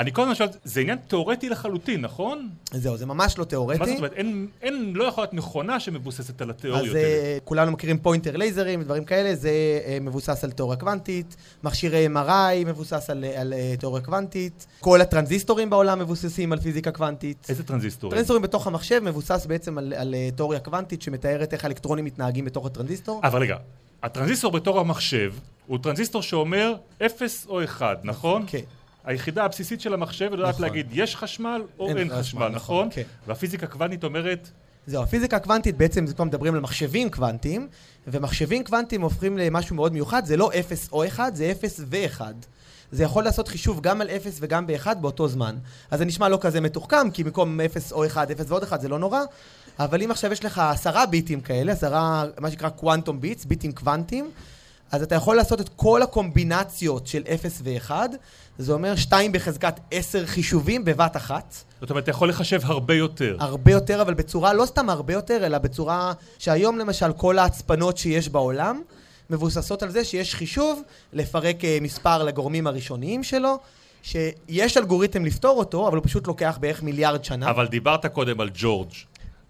אני 0.00 0.12
כל 0.12 0.22
הזמן 0.22 0.34
שואל, 0.34 0.48
זה 0.64 0.80
עניין 0.80 0.98
תיאורטי 1.08 1.48
לחלוטין, 1.48 2.00
נכון? 2.00 2.48
זהו, 2.72 2.96
זה 2.96 3.06
ממש 3.06 3.38
לא 3.38 3.44
תיאורטי. 3.44 3.78
מה 3.78 3.86
זאת 3.86 3.96
אומרת? 3.96 4.12
אין, 4.12 4.46
אין, 4.62 4.92
לא 4.94 5.04
יכול 5.04 5.22
להיות 5.22 5.32
מכונה 5.32 5.80
שמבוססת 5.80 6.42
על 6.42 6.50
התיאוריות 6.50 6.96
האלה. 6.96 7.08
אז 7.08 7.40
כולנו 7.44 7.72
מכירים 7.72 7.98
פוינטר 7.98 8.36
לייזרים 8.36 8.80
ודברים 8.80 9.04
כאלה, 9.04 9.34
זה 9.34 9.50
uh, 9.50 10.02
מבוסס 10.02 10.44
על 10.44 10.50
תיאוריה 10.50 10.78
קוונטית, 10.78 11.36
מכשירי 11.64 12.06
MRI 12.06 12.66
מבוסס 12.66 13.10
על, 13.10 13.24
על 13.36 13.52
uh, 13.52 13.80
תיאוריה 13.80 14.04
קוונטית, 14.04 14.66
כל 14.80 15.00
הטרנזיסטורים 15.00 15.70
בעולם 15.70 15.98
מבוססים 15.98 16.52
על 16.52 16.60
פיזיקה 16.60 16.90
קוונטית. 16.90 17.46
איזה 17.48 17.62
טרנזיסטורים? 17.62 18.10
טרנזיסטורים 18.10 18.42
בתוך 18.42 18.66
המחשב 18.66 19.00
מבוסס 19.04 19.46
בעצם 19.46 19.78
על, 19.78 19.92
על 19.96 20.14
תיאוריה 20.36 20.60
קוונטית 20.60 21.02
שמתארת 21.02 21.52
איך 21.52 21.64
האלקטרונים 21.64 22.04
מתנהגים 22.04 22.44
בתוך 22.44 22.66
הטרנזיסטור. 22.66 23.20
אבל 23.24 23.40
רגע, 23.40 23.56
הטרנזיסטור 24.02 24.52
בתור 24.52 24.80
המחשב 24.80 25.32
הוא 25.66 25.78
טרנזיסטור 25.82 26.22
שאומר 26.22 26.74
0 27.06 27.46
או 27.48 27.64
1, 27.64 28.00
נכון? 28.04 28.44
כן. 28.46 28.58
היחידה 29.04 29.44
הבסיסית 29.44 29.80
של 29.80 29.94
המחשב 29.94 30.28
יודעת 30.32 30.48
נכון. 30.48 30.62
להגיד 30.62 30.86
יש 30.92 31.16
חשמל 31.16 31.62
או 31.78 31.88
אין, 31.88 31.98
אין 31.98 32.08
חשמל, 32.08 32.20
חשמל, 32.20 32.48
נכון? 32.48 32.86
נכון? 32.86 32.88
כן. 32.90 33.02
והפיזיקה 33.26 33.66
קוונטית 33.66 34.04
אומרת... 34.04 34.50
זהו, 34.86 35.02
הפיזיקה 35.02 35.36
הקוונטית 35.36 35.76
בעצם, 35.76 36.06
זה 36.06 36.14
כבר 36.14 36.24
מדברים 36.24 36.54
על 36.54 36.60
מחשבים 36.60 37.10
קוונטיים, 37.10 37.68
ומחשבים 38.06 38.64
קוונטיים 38.64 39.02
הופכים 39.02 39.38
למשהו 39.38 39.76
מאוד 39.76 39.92
מיוחד, 39.92 40.24
זה 40.24 40.36
לא 40.36 40.50
0 40.60 40.88
או 40.92 41.06
1, 41.06 41.36
זה 41.36 41.50
0 41.50 41.80
ו-1. 41.86 42.20
זה 42.92 43.02
יכול 43.04 43.24
לעשות 43.24 43.48
חישוב 43.48 43.80
גם 43.80 44.00
על 44.00 44.10
0 44.10 44.38
וגם 44.40 44.66
ב-1 44.66 44.94
באותו 44.94 45.28
זמן. 45.28 45.56
אז 45.90 45.98
זה 45.98 46.04
נשמע 46.04 46.28
לא 46.28 46.38
כזה 46.40 46.60
מתוחכם, 46.60 47.10
כי 47.10 47.24
במקום 47.24 47.60
0 47.60 47.92
או 47.92 48.06
1, 48.06 48.30
0 48.30 48.44
ועוד 48.48 48.62
1 48.62 48.80
זה 48.80 48.88
לא 48.88 48.98
נורא, 48.98 49.20
אבל 49.78 50.02
אם 50.02 50.10
עכשיו 50.10 50.32
יש 50.32 50.44
לך 50.44 50.58
עשרה 50.58 51.06
ביטים 51.06 51.40
כאלה, 51.40 51.72
עשרה, 51.72 52.24
מה 52.38 52.50
שנקרא 52.50 52.68
קוואנטום 52.68 53.20
ביטס, 53.20 53.44
ביטים 53.44 53.72
קוונטיים, 53.72 54.30
אז 54.92 55.02
אתה 55.02 55.14
יכול 55.14 55.36
לעשות 55.36 55.60
את 55.60 55.68
כל 55.76 56.02
הקומבינציות 56.02 57.06
של 57.06 57.22
0 57.34 57.62
ו-1, 57.64 57.90
זה 58.58 58.72
אומר 58.72 58.96
2 58.96 59.32
בחזקת 59.32 59.80
10 59.90 60.26
חישובים 60.26 60.84
בבת 60.84 61.16
אחת. 61.16 61.54
זאת 61.80 61.90
אומרת, 61.90 62.02
אתה 62.02 62.10
יכול 62.10 62.28
לחשב 62.28 62.60
הרבה 62.64 62.94
יותר. 62.94 63.36
הרבה 63.40 63.72
יותר, 63.72 64.02
אבל 64.02 64.14
בצורה, 64.14 64.52
לא 64.52 64.66
סתם 64.66 64.90
הרבה 64.90 65.12
יותר, 65.12 65.46
אלא 65.46 65.58
בצורה 65.58 66.12
שהיום 66.38 66.78
למשל 66.78 67.12
כל 67.12 67.38
ההצפנות 67.38 67.96
שיש 67.96 68.28
בעולם 68.28 68.82
מבוססות 69.30 69.82
על 69.82 69.90
זה 69.90 70.04
שיש 70.04 70.34
חישוב 70.34 70.82
לפרק 71.12 71.64
אה, 71.64 71.78
מספר 71.80 72.24
לגורמים 72.24 72.66
הראשוניים 72.66 73.22
שלו, 73.22 73.58
שיש 74.02 74.76
אלגוריתם 74.76 75.24
לפתור 75.24 75.58
אותו, 75.58 75.88
אבל 75.88 75.96
הוא 75.96 76.04
פשוט 76.04 76.26
לוקח 76.26 76.58
בערך 76.60 76.82
מיליארד 76.82 77.24
שנה. 77.24 77.50
אבל 77.50 77.66
דיברת 77.66 78.06
קודם 78.06 78.40
על 78.40 78.50
ג'ורג'. 78.54 78.90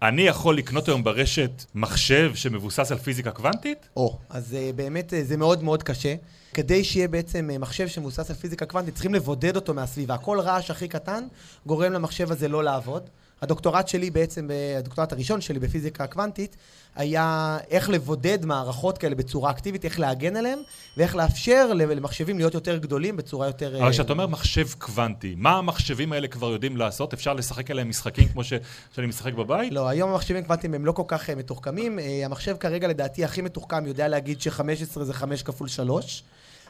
אני 0.02 0.23
יכול 0.23 0.57
לקנות 0.57 0.88
היום 0.88 1.04
ברשת 1.04 1.64
מחשב 1.75 2.33
שמבוסס 2.35 2.92
על 2.92 2.99
פיזיקה 2.99 3.30
קוונטית? 3.30 3.88
או, 3.97 4.19
אז 4.30 4.52
uh, 4.52 4.76
באמת 4.76 5.12
uh, 5.12 5.16
זה 5.23 5.37
מאוד 5.37 5.62
מאוד 5.62 5.83
קשה. 5.83 6.14
כדי 6.54 6.85
שיהיה 6.85 7.09
בעצם 7.09 7.50
uh, 7.54 7.59
מחשב 7.59 7.88
שמבוסס 7.88 8.30
על 8.30 8.37
פיזיקה 8.37 8.66
קוונטית, 8.66 8.95
צריכים 8.95 9.14
לבודד 9.14 9.57
אותו 9.57 9.75
מהסביבה. 9.75 10.19
כל 10.19 10.40
רעש 10.40 10.71
הכי 10.71 10.88
קטן 10.88 11.25
גורם 11.66 11.92
למחשב 11.92 12.33
הזה 12.33 12.49
לא 12.49 12.64
לעבוד. 12.64 13.09
הדוקטורט 13.43 13.89
שלי 13.89 14.11
בעצם, 14.11 14.49
הדוקטורט 14.79 15.13
הראשון 15.13 15.41
שלי 15.41 15.59
בפיזיקה 15.59 16.07
קוונטית, 16.07 16.57
היה 16.97 17.59
איך 17.71 17.91
לבודד 17.91 18.45
מערכות 18.45 18.99
כאלה 18.99 19.15
בצורה 19.15 19.51
אקטיבית, 19.51 19.85
איך 19.85 20.01
להגן 20.01 20.37
עליהן, 20.37 20.59
ואיך 20.97 21.17
לאפשר 21.17 21.73
למחשבים 21.73 22.39
להיות 22.39 22.55
יותר 22.55 22.77
גדולים 22.77 23.17
בצורה 23.17 23.47
יותר... 23.47 23.83
אבל 23.83 23.91
כשאתה 23.91 24.13
אומר 24.13 24.27
מחשב 24.27 24.67
קוונטי, 24.79 25.35
מה 25.39 25.51
המחשבים 25.51 26.13
האלה 26.13 26.29
כבר 26.29 26.51
יודעים 26.51 26.77
לעשות? 26.77 27.13
אפשר 27.13 27.35
לשחק 27.35 27.71
עליהם 27.71 27.89
משחקים 27.89 28.29
כמו 28.29 28.45
ש... 28.45 28.53
שאני 28.95 29.07
משחק 29.07 29.35
בבית? 29.35 29.73
לא, 29.73 29.89
היום 29.89 30.11
המחשבים 30.11 30.45
קוונטיים 30.45 30.75
הם 30.75 30.87
לא 30.87 30.93
כל 30.93 31.03
כך 31.07 31.31
מתוחכמים. 31.31 31.99
המחשב 32.25 32.57
כרגע 32.61 32.89
לדעתי 32.89 33.25
הכי 33.25 33.43
מתוחכם 33.43 33.87
יודע 33.87 34.09
להגיד 34.09 34.41
ש-15 34.41 35.03
זה 35.03 35.15
5 35.15 35.43
כפול 35.43 35.69
3. 35.69 36.23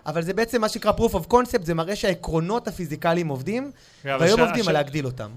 אבל 0.07 0.23
זה 0.23 0.33
בעצם 0.33 0.61
מה 0.61 0.69
שנקרא 0.69 0.93
proof 0.93 1.13
of 1.13 1.33
concept, 1.33 1.63
זה 1.63 1.75
מראה 1.75 1.97
שהעקרונות 1.97 2.69
הפיזיקליים 2.69 3.29
עובדים, 3.29 3.71
והיום 4.05 4.39
ש... 4.39 4.41
עובדים 4.41 4.65
ש... 4.65 4.69
על 4.69 4.75
להגדיל 4.75 5.07
אותם. 5.07 5.31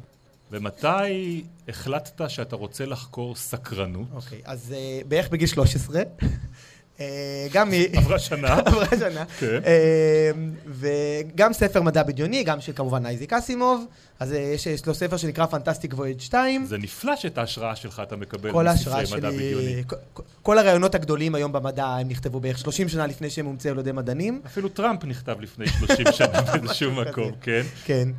ומתי 0.53 1.43
החלטת 1.67 2.29
שאתה 2.29 2.55
רוצה 2.55 2.85
לחקור 2.85 3.35
סקרנות? 3.35 4.07
אוקיי, 4.13 4.39
okay, 4.39 4.41
אז 4.45 4.75
uh, 4.75 5.07
בערך 5.07 5.29
בגיל 5.29 5.47
13. 5.47 6.01
אה, 6.99 7.47
גם 7.53 7.69
מ... 7.69 7.73
עברה 7.97 8.19
שנה. 8.19 8.53
עברה 8.65 8.85
שנה. 8.99 9.25
כן. 9.39 9.59
אה, 9.65 10.31
וגם 10.67 11.53
ספר 11.53 11.81
מדע 11.81 12.03
בדיוני, 12.03 12.43
גם 12.43 12.61
של 12.61 12.71
כמובן 12.75 13.05
אייזיק 13.05 13.33
אסימוב. 13.33 13.85
אז 14.19 14.31
יש 14.65 14.87
לו 14.87 14.93
ספר 14.93 15.17
שנקרא 15.17 15.45
Fantastic 15.45 15.93
Voyage 15.93 16.21
2. 16.21 16.65
זה 16.65 16.77
נפלא 16.77 17.15
שאת 17.15 17.37
ההשראה 17.37 17.75
שלך 17.75 18.01
אתה 18.07 18.15
מקבל 18.15 18.71
מספרי 18.73 19.03
מדע 19.17 19.29
בדיוני. 19.31 19.83
כל 20.41 20.57
הרעיונות 20.57 20.95
הגדולים 20.95 21.35
היום 21.35 21.51
במדע 21.51 21.85
הם 21.85 22.07
נכתבו 22.07 22.39
בערך 22.39 22.57
30 22.57 22.89
שנה 22.89 23.07
לפני 23.07 23.29
שהם 23.29 23.45
הומצאו 23.45 23.71
על 23.71 23.79
ידי 23.79 23.91
מדענים. 23.91 24.41
אפילו 24.45 24.69
טראמפ 24.69 25.03
נכתב 25.05 25.35
לפני 25.39 25.67
30 25.67 26.05
שנה 26.11 26.41
באיזשהו 26.41 26.91
מקום, 26.91 27.31
כן? 27.41 27.61
כן. 27.85 28.09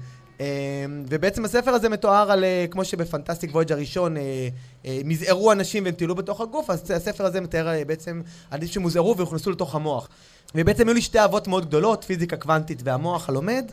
אמ, 0.45 1.05
ובעצם 1.09 1.45
הספר 1.45 1.71
הזה 1.71 1.89
מתואר 1.89 2.33
על, 2.33 2.45
אה, 2.45 2.67
כמו 2.71 2.85
שבפנטסטיק 2.85 3.55
וויג' 3.55 3.73
הראשון 3.73 4.17
אה, 4.17 4.49
אה, 4.87 5.01
מזערו 5.05 5.53
אנשים 5.53 5.85
והם 5.85 5.95
טיילו 5.95 6.15
בתוך 6.15 6.41
הגוף, 6.41 6.71
אז 6.71 6.91
הספר 6.91 7.27
הזה 7.27 7.41
מתאר 7.41 7.85
בעצם 7.87 8.23
אנשים 8.53 8.69
שמוזערו 8.69 9.17
והוכנסו 9.17 9.51
לתוך 9.51 9.75
המוח. 9.75 10.09
ובעצם 10.55 10.89
היו 10.89 10.95
לי 10.95 11.01
שתי 11.01 11.19
אהבות 11.19 11.49
מאוד 11.49 11.67
גדולות, 11.67 12.05
פיזיקה 12.05 12.37
קוונטית 12.37 12.81
והמוח 12.85 13.29
הלומד, 13.29 13.65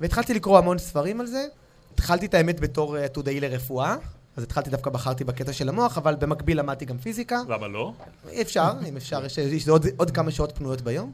והתחלתי 0.00 0.34
לקרוא 0.34 0.58
המון 0.58 0.78
ספרים 0.78 1.20
על 1.20 1.26
זה. 1.26 1.46
התחלתי 1.94 2.26
את 2.26 2.34
האמת 2.34 2.60
בתור 2.60 2.96
עתודאי 2.96 3.40
לרפואה, 3.40 3.96
אז 4.36 4.42
התחלתי 4.42 4.70
דווקא, 4.70 4.90
בחרתי 4.90 5.24
בקטע 5.24 5.52
של 5.52 5.68
המוח, 5.68 5.98
אבל 5.98 6.16
במקביל 6.18 6.58
למדתי 6.58 6.84
גם 6.84 6.98
פיזיקה. 6.98 7.40
למה 7.48 7.68
לא? 7.68 7.92
אפשר, 8.40 8.72
אם 8.88 8.96
אפשר, 8.96 9.24
יש, 9.24 9.38
יש 9.38 9.68
עוד, 9.68 9.86
עוד 9.96 10.10
כמה 10.10 10.30
שעות 10.30 10.52
פנויות 10.56 10.80
ביום. 10.80 11.12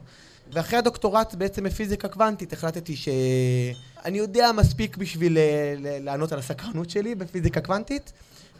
ואחרי 0.51 0.77
הדוקטורט 0.79 1.35
בעצם 1.35 1.63
בפיזיקה 1.63 2.07
קוונטית 2.07 2.53
החלטתי 2.53 2.95
שאני 2.95 4.17
יודע 4.17 4.51
מספיק 4.51 4.97
בשביל 4.97 5.37
אה, 5.37 5.75
לענות 5.79 6.31
על 6.31 6.39
הסקרנות 6.39 6.89
שלי 6.89 7.15
בפיזיקה 7.15 7.61
קוונטית, 7.61 8.11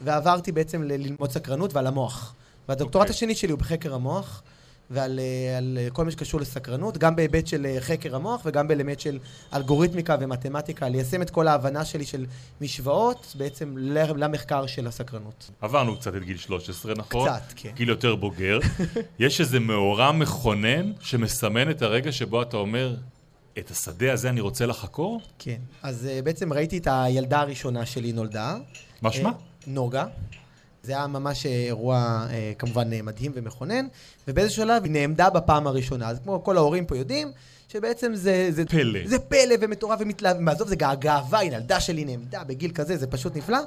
ועברתי 0.01 0.51
בעצם 0.51 0.83
ללמוד 0.83 1.31
סקרנות 1.31 1.73
ועל 1.73 1.87
המוח. 1.87 2.35
והדוקטורט 2.69 3.05
okay. 3.05 3.09
אוקיי. 3.09 3.15
השני 3.15 3.35
שלי 3.35 3.51
הוא 3.51 3.59
בחקר 3.59 3.93
המוח. 3.93 4.43
ועל 4.89 5.19
אה, 5.19 5.57
על 5.57 5.77
אה, 5.81 5.89
כל 5.89 6.05
מה 6.05 6.11
שקשור 6.11 6.41
לסקרנות, 6.41 6.97
גם 6.97 7.15
בהיבט 7.15 7.47
של 7.47 7.65
אה, 7.65 7.77
חקר 7.79 8.15
המוח 8.15 8.41
וגם 8.45 8.67
בהיבט 8.67 8.99
של 8.99 9.19
אלגוריתמיקה 9.53 10.15
ומתמטיקה, 10.19 10.89
ליישם 10.89 11.21
את 11.21 11.29
כל 11.29 11.47
ההבנה 11.47 11.85
שלי 11.85 12.05
של 12.05 12.25
משוואות 12.61 13.35
בעצם 13.37 13.75
למחקר 14.17 14.65
של 14.65 14.87
הסקרנות. 14.87 15.51
עברנו 15.61 15.97
קצת 15.97 16.15
את 16.15 16.23
גיל 16.23 16.37
13, 16.37 16.93
נכון? 16.97 17.29
קצת, 17.29 17.53
כן. 17.55 17.71
גיל 17.75 17.89
יותר 17.89 18.15
בוגר. 18.15 18.59
יש 19.19 19.41
איזה 19.41 19.59
מאורע 19.59 20.11
מכונן 20.11 20.91
שמסמן 20.99 21.69
את 21.69 21.81
הרגע 21.81 22.11
שבו 22.11 22.41
אתה 22.41 22.57
אומר, 22.57 22.95
את 23.59 23.71
השדה 23.71 24.13
הזה 24.13 24.29
אני 24.29 24.41
רוצה 24.41 24.65
לחקור? 24.65 25.21
כן. 25.39 25.59
אז 25.83 26.09
בעצם 26.23 26.53
ראיתי 26.53 26.77
את 26.77 26.87
הילדה 26.91 27.39
הראשונה 27.39 27.85
שלי 27.85 28.13
נולדה. 28.13 28.55
מה 29.01 29.11
שמה? 29.11 29.31
נוגה. 29.67 30.05
זה 30.85 30.93
היה 30.93 31.07
ממש 31.07 31.45
אירוע 31.45 32.25
אה, 32.29 32.53
כמובן 32.59 32.93
אה, 32.93 33.01
מדהים 33.01 33.31
ומכונן, 33.35 33.87
ובאיזה 34.27 34.49
שלב 34.49 34.83
היא 34.83 34.91
נעמדה 34.91 35.29
בפעם 35.29 35.67
הראשונה. 35.67 36.09
אז 36.09 36.19
כמו 36.23 36.43
כל 36.43 36.57
ההורים 36.57 36.85
פה 36.85 36.97
יודעים, 36.97 37.31
שבעצם 37.67 38.15
זה... 38.15 38.47
זה 38.51 38.65
פלא. 38.65 38.99
זה 39.05 39.19
פלא 39.19 39.55
ומטורף 39.61 39.99
ומתלהב, 40.01 40.37
מעזוב, 40.37 40.67
זה 40.67 40.75
גאווה, 40.75 41.41
הנה, 41.41 41.55
ילדה 41.55 41.79
שלי 41.79 42.05
נעמדה 42.05 42.43
בגיל 42.43 42.71
כזה, 42.71 42.97
זה 42.97 43.07
פשוט 43.07 43.35
נפלא. 43.35 43.59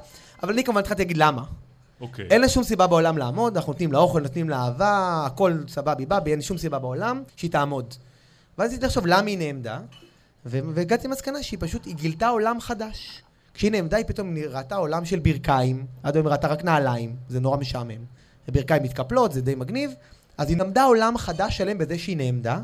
אבל 0.42 0.52
אני 0.52 0.64
כמובן 0.64 0.80
התחלתי 0.80 1.02
להגיד 1.02 1.16
למה. 1.16 1.42
אוקיי. 2.00 2.26
אין 2.30 2.40
לה 2.40 2.48
שום 2.48 2.62
סיבה 2.62 2.86
בעולם 2.86 3.18
לעמוד, 3.18 3.56
אנחנו 3.56 3.72
נותנים 3.72 3.92
לה 3.92 3.98
אוכל, 3.98 4.20
נותנים 4.20 4.48
לה 4.48 4.56
אהבה, 4.64 5.22
הכל 5.26 5.52
סבבי 5.68 6.06
בבי, 6.06 6.30
אין 6.30 6.42
שום 6.42 6.58
סיבה 6.58 6.78
בעולם 6.78 7.22
שהיא 7.36 7.50
תעמוד. 7.50 7.94
ואז 8.58 8.70
הייתי 8.70 8.86
לחשוב 8.86 9.06
למה 9.06 9.26
היא 9.26 9.38
נעמדה, 9.38 9.80
והגעתי 10.46 11.08
למסקנה 11.08 11.42
שהיא 11.42 11.58
פשוט, 11.60 11.84
היא 11.86 11.94
גילתה 11.94 12.28
עולם 12.28 12.60
חדש. 12.60 13.22
כשהיא 13.58 13.72
נעמדה 13.72 13.96
היא 13.96 14.04
פתאום 14.06 14.34
ראתה 14.50 14.74
עולם 14.76 15.04
של 15.04 15.18
ברכיים, 15.18 15.86
עד 16.02 16.16
היום 16.16 16.28
ראתה 16.28 16.48
רק 16.48 16.64
נעליים, 16.64 17.16
זה 17.28 17.40
נורא 17.40 17.56
משעמם. 17.56 18.04
ברכיים 18.48 18.82
מתקפלות, 18.82 19.32
זה 19.32 19.40
די 19.40 19.54
מגניב. 19.54 19.94
אז 20.38 20.50
היא 20.50 20.58
למדה 20.58 20.84
עולם 20.84 21.18
חדש 21.18 21.56
שלם 21.56 21.78
בזה 21.78 21.98
שהיא 21.98 22.16
נעמדה, 22.16 22.60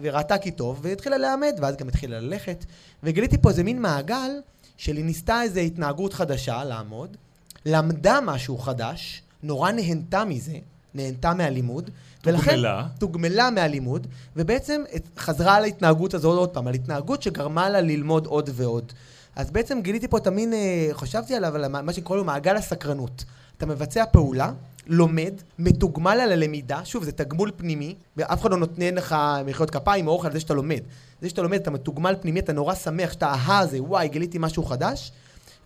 וראתה 0.00 0.38
כי 0.38 0.50
טוב, 0.50 0.80
והתחילה 0.82 1.18
לעמד, 1.18 1.54
ואז 1.60 1.76
גם 1.76 1.88
התחילה 1.88 2.20
ללכת. 2.20 2.64
וגיליתי 3.02 3.38
פה 3.38 3.48
איזה 3.48 3.62
מין 3.62 3.82
מעגל, 3.82 4.30
של 4.76 4.96
היא 4.96 5.04
ניסתה 5.04 5.42
איזו 5.42 5.60
התנהגות 5.60 6.12
חדשה, 6.12 6.64
לעמוד, 6.64 7.16
למדה 7.66 8.18
משהו 8.22 8.58
חדש, 8.58 9.22
נורא 9.42 9.70
נהנתה 9.70 10.24
מזה, 10.24 10.56
נהנתה 10.94 11.34
מהלימוד. 11.34 11.90
תוגמלה. 12.20 12.38
ולכן, 12.38 12.88
תוגמלה 12.98 13.50
מהלימוד, 13.50 14.06
ובעצם 14.36 14.82
חזרה 15.18 15.54
על 15.54 15.62
ההתנהגות 15.62 16.14
הזאת 16.14 16.38
עוד 16.38 16.50
פעם, 16.50 16.66
על 16.66 16.74
התנהגות 16.74 17.22
שגרמה 17.22 17.70
לה 17.70 17.80
ללמוד 17.80 18.26
עוד 18.26 18.50
ועוד. 18.52 18.92
אז 19.36 19.50
בעצם 19.50 19.80
גיליתי 19.82 20.08
פה 20.08 20.18
את 20.18 20.26
המין, 20.26 20.52
אה, 20.52 20.88
חשבתי 20.92 21.34
עליו, 21.34 21.54
על 21.54 21.68
מה 21.68 21.92
שקוראים 21.92 22.18
לו 22.18 22.32
מעגל 22.32 22.56
הסקרנות. 22.56 23.24
אתה 23.56 23.66
מבצע 23.66 24.04
פעולה, 24.12 24.52
לומד, 24.86 25.32
מתוגמל 25.58 26.20
על 26.20 26.32
הלמידה, 26.32 26.84
שוב, 26.84 27.04
זה 27.04 27.12
תגמול 27.12 27.50
פנימי, 27.56 27.94
ואף 28.16 28.40
אחד 28.40 28.50
לא 28.50 28.56
נותן 28.56 28.94
לך 28.94 29.16
מחיאות 29.46 29.70
כפיים 29.70 30.06
או 30.06 30.12
אוכל 30.12 30.26
על 30.26 30.32
זה 30.32 30.40
שאתה 30.40 30.54
לומד. 30.54 30.80
זה 31.20 31.28
שאתה 31.28 31.42
לומד, 31.42 31.60
אתה 31.60 31.70
מתוגמל 31.70 32.14
פנימי, 32.20 32.40
אתה 32.40 32.52
נורא 32.52 32.74
שמח 32.74 33.12
שאתה 33.12 33.26
אהה 33.26 33.58
הזה, 33.58 33.82
וואי, 33.82 34.08
גיליתי 34.08 34.38
משהו 34.40 34.64
חדש, 34.64 35.12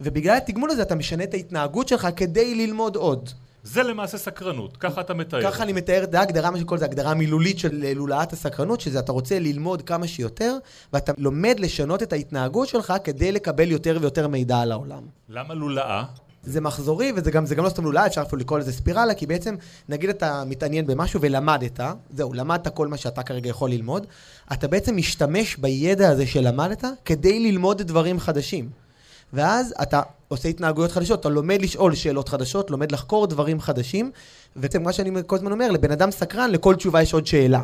ובגלל 0.00 0.36
התגמול 0.36 0.70
הזה 0.70 0.82
אתה 0.82 0.94
משנה 0.94 1.24
את 1.24 1.34
ההתנהגות 1.34 1.88
שלך 1.88 2.08
כדי 2.16 2.54
ללמוד 2.54 2.96
עוד. 2.96 3.30
זה 3.66 3.82
למעשה 3.82 4.18
סקרנות, 4.18 4.76
ככה 4.76 5.00
אתה 5.00 5.14
מתאר. 5.14 5.42
ככה 5.42 5.62
אני 5.62 5.72
מתאר, 5.72 6.04
זה 6.10 6.18
ההגדרה, 6.18 6.50
מה 6.50 6.58
שכל 6.58 6.78
זה 6.78 6.84
הגדרה 6.84 7.14
מילולית 7.14 7.58
של 7.58 7.92
לולאת 7.96 8.32
הסקרנות, 8.32 8.80
שזה 8.80 8.98
אתה 8.98 9.12
רוצה 9.12 9.38
ללמוד 9.38 9.82
כמה 9.82 10.06
שיותר, 10.08 10.56
ואתה 10.92 11.12
לומד 11.18 11.60
לשנות 11.60 12.02
את 12.02 12.12
ההתנהגות 12.12 12.68
שלך 12.68 12.94
כדי 13.04 13.32
לקבל 13.32 13.70
יותר 13.70 13.98
ויותר 14.00 14.28
מידע 14.28 14.58
על 14.58 14.72
העולם. 14.72 15.02
למה 15.28 15.54
לולאה? 15.54 16.04
זה 16.42 16.60
מחזורי, 16.60 17.12
וזה 17.16 17.30
גם, 17.30 17.44
גם 17.56 17.64
לא 17.64 17.68
סתם 17.68 17.84
לולאה, 17.84 18.06
אפשר 18.06 18.22
אפילו 18.22 18.40
לקרוא 18.40 18.58
לזה 18.58 18.72
ספירלה, 18.72 19.14
כי 19.14 19.26
בעצם, 19.26 19.56
נגיד 19.88 20.10
אתה 20.10 20.42
מתעניין 20.46 20.86
במשהו 20.86 21.20
ולמדת, 21.20 21.80
זהו, 22.10 22.32
למדת 22.32 22.68
כל 22.68 22.88
מה 22.88 22.96
שאתה 22.96 23.22
כרגע 23.22 23.50
יכול 23.50 23.70
ללמוד, 23.70 24.06
אתה 24.52 24.68
בעצם 24.68 24.96
משתמש 24.96 25.56
בידע 25.56 26.08
הזה 26.08 26.26
שלמדת 26.26 26.84
כדי 27.04 27.40
ללמוד 27.40 27.82
דברים 27.82 28.20
חדשים. 28.20 28.85
ואז 29.32 29.74
אתה 29.82 30.02
עושה 30.28 30.48
התנהגויות 30.48 30.92
חדשות, 30.92 31.20
אתה 31.20 31.28
לומד 31.28 31.62
לשאול 31.62 31.94
שאלות 31.94 32.28
חדשות, 32.28 32.70
לומד 32.70 32.92
לחקור 32.92 33.26
דברים 33.26 33.60
חדשים, 33.60 34.10
ובעצם 34.56 34.82
מה 34.82 34.92
שאני 34.92 35.10
כל 35.26 35.36
הזמן 35.36 35.52
אומר, 35.52 35.70
לבן 35.70 35.90
אדם 35.90 36.10
סקרן, 36.10 36.50
לכל 36.50 36.74
תשובה 36.74 37.02
יש 37.02 37.14
עוד 37.14 37.26
שאלה. 37.26 37.62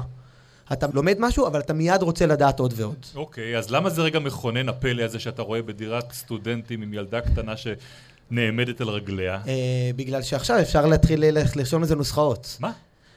אתה 0.73 0.87
לומד 0.93 1.17
משהו, 1.19 1.47
אבל 1.47 1.61
אתה 1.61 1.73
מיד 1.73 2.03
רוצה 2.03 2.27
לדעת 2.27 2.61
עוד 2.61 2.75
ועוד. 2.77 3.07
אוקיי, 3.15 3.55
okay, 3.55 3.59
אז 3.59 3.71
למה 3.71 3.91
זה 3.91 4.03
רגע 4.03 4.19
מכונן 4.19 4.69
הפלא 4.69 5.03
הזה 5.03 5.19
שאתה 5.19 5.43
רואה 5.43 5.63
בדירת 5.63 6.13
סטודנטים 6.13 6.83
עם 6.83 6.95
ילדה 6.95 7.21
קטנה 7.21 7.55
שנעמדת 7.57 8.81
על 8.81 8.89
רגליה? 8.89 9.41
אה, 9.47 9.91
בגלל 9.97 10.23
שעכשיו 10.23 10.61
אפשר 10.61 10.87
להתחיל 10.87 11.25
לרשום 11.57 11.83
לזה 11.83 11.97
נוסחאות. 11.97 12.57
מה? 12.61 12.73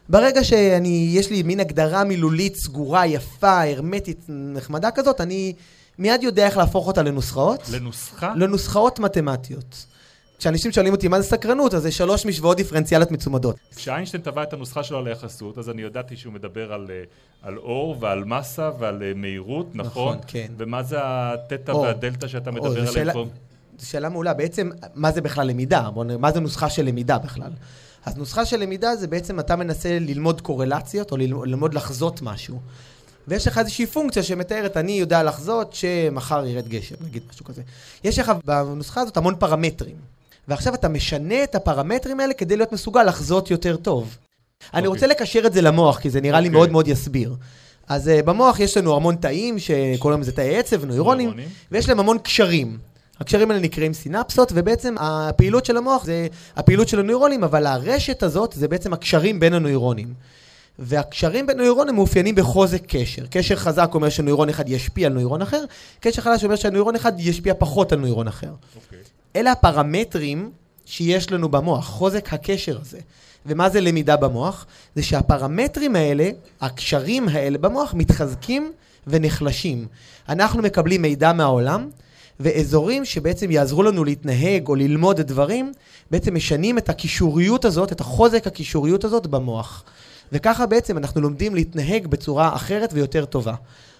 ברגע 0.10 0.44
שאני, 0.44 1.10
יש 1.14 1.30
לי 1.30 1.44
מין 1.44 1.60
הגדרה 1.60 2.04
מילולית 2.04 2.56
סגורה, 2.56 3.06
יפה, 3.06 3.64
הרמטית, 3.64 4.26
נחמדה 4.30 4.92
כזאת, 4.92 5.22
אני 5.22 5.54
מיד 6.00 6.24
יודע 6.24 6.46
איך 6.46 6.58
להפוך 6.58 6.88
אותה 6.88 7.04
לנוסחאות. 7.04 7.70
לנוסחה? 7.74 8.34
לנוסחאות 8.36 9.00
מתמטיות. 9.00 9.86
כשאנשים 10.40 10.72
שואלים 10.72 10.94
אותי 10.94 11.08
מה 11.08 11.22
זה 11.22 11.28
סקרנות, 11.28 11.74
אז 11.74 11.82
זה 11.82 11.92
שלוש 11.92 12.26
משוואות 12.26 12.58
דיפרנציאליות 12.58 13.12
מצומדות. 13.12 13.56
כשאיינשטיין 13.76 14.24
טבע 14.24 14.44
את 14.44 14.54
הנוסחה 14.54 14.84
שלו 14.84 14.98
על 14.98 15.08
היחסות, 15.08 15.58
אז 15.58 15.70
אני 15.70 15.82
ידעתי 15.82 16.18
שהוא 16.18 16.34
מדבר 16.34 16.74
על, 16.74 16.88
אה, 16.90 17.04
על 17.42 17.58
אור 17.58 17.96
ועל 18.00 18.24
מסה 18.24 18.72
ועל 18.80 19.04
אה, 19.04 19.12
מהירות, 19.16 19.76
נכון? 19.76 19.86
נכון, 20.16 20.18
כן. 20.28 20.48
ומה 20.58 20.84
זה 20.84 20.98
התטא 21.02 21.72
והדלתא 21.72 22.28
שאתה 22.28 22.52
מדבר 22.52 22.68
עליהם 22.68 22.94
שאלה- 22.94 23.14
פה? 23.14 23.26
זו 23.80 23.90
שאלה 23.90 24.10
מעולה. 24.10 24.34
בעצם, 24.34 24.70
מה 24.96 25.12
זה 25.12 25.22
בכלל 25.22 25.48
למידה? 25.48 25.90
מה 26.20 26.32
זה 26.32 26.40
נוסחה 26.40 26.70
של 26.70 26.86
למידה 26.86 27.18
בכלל? 27.18 27.52
אז 28.06 28.18
נוסחה 28.18 28.46
של 28.46 28.58
למידה 28.60 28.96
זה 28.96 29.08
בעצם 29.08 29.40
אתה 29.40 29.56
מנסה 29.56 30.00
ללמוד 30.00 30.42
קורלציות, 30.42 31.12
או 31.12 31.18
ללמוד 31.18 31.74
לחזות 31.74 32.22
משהו. 32.22 32.60
ויש 33.28 33.48
לך 33.48 33.58
איזושהי 33.58 33.86
פונקציה 33.86 34.24
שמתארת, 34.24 34.78
אני 34.78 34.92
יודע 34.92 35.24
לחזות 35.24 35.74
שמחר 35.74 36.46
ירד 36.46 36.68
גשם, 36.68 36.96
נגיד 37.02 37.24
משהו 37.30 37.46
כזה. 37.46 37.62
יש 38.04 38.20
לך 38.20 38.32
בנוסחה 38.46 39.02
הזאת 39.02 39.18
המון 39.18 39.36
פרמטרים. 39.40 39.96
ועכשיו 40.48 40.74
אתה 40.74 40.90
משנה 40.90 41.44
את 41.44 41.56
הפרמטרים 41.56 42.20
האלה 42.20 42.34
כדי 42.34 42.58
להיות 42.58 42.72
מסוגל 42.72 43.04
לחזות 43.04 43.52
יותר 43.52 43.76
טוב. 43.76 44.18
אני 44.74 44.88
אוקיי. 44.88 44.88
רוצה 44.88 45.08
לקשר 45.08 45.46
את 45.46 45.54
זה 45.54 45.62
למוח, 45.62 46.00
כי 46.00 46.10
זה 46.10 46.22
נראה 46.22 46.40
לי 46.40 46.48
אוקיי. 46.48 46.60
מאוד 46.60 46.72
מאוד 46.72 46.88
יסביר. 46.88 47.36
אז 47.88 48.08
uh, 48.08 48.24
במוח 48.26 48.60
יש 48.60 48.78
לנו 48.78 48.96
המון 48.96 49.16
תאים, 49.16 49.56
שקוראים 49.60 50.22
לזה 50.22 50.32
תאי 50.32 50.58
עצב, 50.58 50.86
נוירונים, 50.86 51.26
נוירונים. 51.28 51.50
ויש 51.72 51.90
להם 51.90 52.00
המון 52.00 52.18
קשרים. 52.18 52.78
הקשרים 53.20 53.52
האלה 53.52 53.62
נקראים 53.62 53.94
סינפסות, 53.94 54.52
ובעצם 54.56 54.96
הפעילות 55.00 55.66
של 55.66 55.78
המוח 55.78 56.06
זה 56.06 56.28
הפעילות 56.56 56.88
של 56.88 57.00
הנוירונים, 57.00 57.44
אבל 57.44 57.66
הרשת 57.66 58.24
הזאת 58.24 58.54
זה 58.58 58.68
בעצם 58.68 58.94
הקשרים 58.94 59.40
בין 59.40 59.54
הנוירונים. 59.54 60.14
והקשרים 60.80 61.48
בין 61.48 61.58
נוירונים 61.58 61.96
מאופיינים 61.96 62.36
בחוזק 62.36 62.82
קשר. 62.88 63.26
קשר 63.30 63.56
חזק 63.56 63.90
אומר 63.94 64.10
שנוירון 64.10 64.50
אחד 64.50 64.70
ישפיע 64.70 65.08
על 65.08 65.14
נוירון 65.14 65.42
אחר, 65.42 65.64
קשר 66.00 66.22
חלש 66.22 66.44
אומר 66.44 66.56
שהנוירון 66.56 66.96
אחד 66.96 67.20
ישפיע 67.20 67.54
פחות 67.58 67.92
על 67.92 68.00
נוירון 68.00 68.28
אחר. 68.28 68.52
אוקיי. 68.76 69.00
אלה 69.36 69.52
הפרמטרים 69.52 70.52
שיש 70.86 71.32
לנו 71.32 71.50
במוח, 71.50 71.86
חוזק 71.86 72.34
הקשר 72.34 72.80
הזה. 72.82 73.00
ומה 73.46 73.70
זה 73.70 73.82
למידה 73.82 74.18
במוח? 74.18 74.66
זה 74.96 75.04
שהפרמטרים 75.04 75.96
האלה, 75.96 76.30
הקשרים 76.62 77.30
האלה 77.30 77.58
במוח, 77.58 77.94
מתחזקים 77.94 78.72
ונחלשים. 79.08 79.88
אנחנו 80.30 80.62
מקבלים 80.62 81.02
מידע 81.02 81.34
מהעולם, 81.34 81.90
ואזורים 82.40 83.06
שבעצם 83.06 83.52
יעזרו 83.52 83.84
לנו 83.84 84.04
להתנהג 84.04 84.68
או 84.68 84.76
ללמוד 84.76 85.22
דברים, 85.22 85.72
בעצם 86.12 86.36
משנים 86.36 86.78
את 86.78 86.90
הקישוריות 86.90 87.66
הזאת, 87.66 87.92
את 87.92 88.02
החוזק 88.02 88.48
הקישוריות 88.48 89.04
הזאת 89.04 89.28
במוח. 89.28 89.84
וככה 90.32 90.66
בעצם 90.66 90.98
אנחנו 90.98 91.22
לומדים 91.22 91.56
להתנהג 91.56 92.08
בצורה 92.08 92.56
אחרת 92.56 92.90
ויותר 92.94 93.26
טובה. 93.26 93.56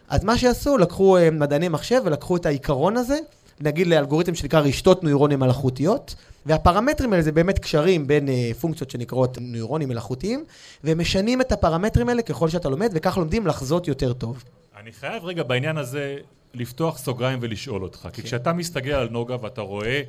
אז 0.10 0.24
מה 0.24 0.38
שעשו, 0.38 0.78
לקחו 0.78 1.18
אה, 1.18 1.32
מדעני 1.32 1.68
מחשב 1.68 2.02
ולקחו 2.06 2.38
את 2.38 2.46
העיקרון 2.46 2.98
הזה, 2.98 3.18
נגיד 3.60 3.88
לאלגוריתם 3.88 4.36
שנקרא 4.36 4.60
רשתות 4.60 5.04
נוירונים 5.04 5.40
מלאכותיות, 5.40 6.16
והפרמטרים 6.46 7.14
האלה 7.14 7.24
זה 7.24 7.32
באמת 7.32 7.60
קשרים 7.60 8.08
בין 8.08 8.30
אה, 8.30 8.52
פונקציות 8.62 8.90
שנקראות 8.90 9.38
נוירונים 9.42 9.90
מלאכותיים, 9.90 10.46
ומשנים 10.84 11.42
את 11.42 11.52
הפרמטרים 11.52 12.10
האלה 12.10 12.22
ככל 12.22 12.50
שאתה 12.50 12.70
לומד, 12.70 12.90
וכך 12.94 13.18
לומדים 13.18 13.48
לחזות 13.48 13.88
יותר 13.88 14.14
טוב. 14.14 14.44
אני 14.80 14.92
חייב 14.92 15.26
רגע 15.26 15.44
בעניין 15.44 15.78
הזה 15.78 16.18
לפתוח 16.54 16.98
סוגריים 16.98 17.40
ולשאול 17.42 17.84
אותך, 17.84 18.08
כי 18.14 18.22
כשאתה 18.24 18.54
מסתכל 18.54 18.90
על 18.90 19.10
נוגה 19.10 19.36
ואתה 19.42 19.62
רואה 19.62 20.02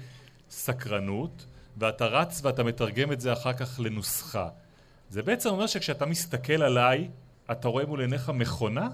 סקרנות, 0.50 1.44
ואתה 1.78 2.06
רץ 2.06 2.40
ואתה 2.44 2.64
מתרגם 2.64 3.12
את 3.12 3.20
זה 3.20 3.32
אחר 3.32 3.52
כך 3.52 3.80
לנוסחה, 3.80 4.48
זה 5.10 5.22
בעצם 5.22 5.48
אומר 5.48 5.66
שכשאתה 5.66 6.06
מסתכל 6.06 6.62
עליי, 6.62 7.08
אתה 7.50 7.68
רואה 7.68 7.86
מול 7.86 8.00
עיניך 8.00 8.30
מכונה? 8.34 8.88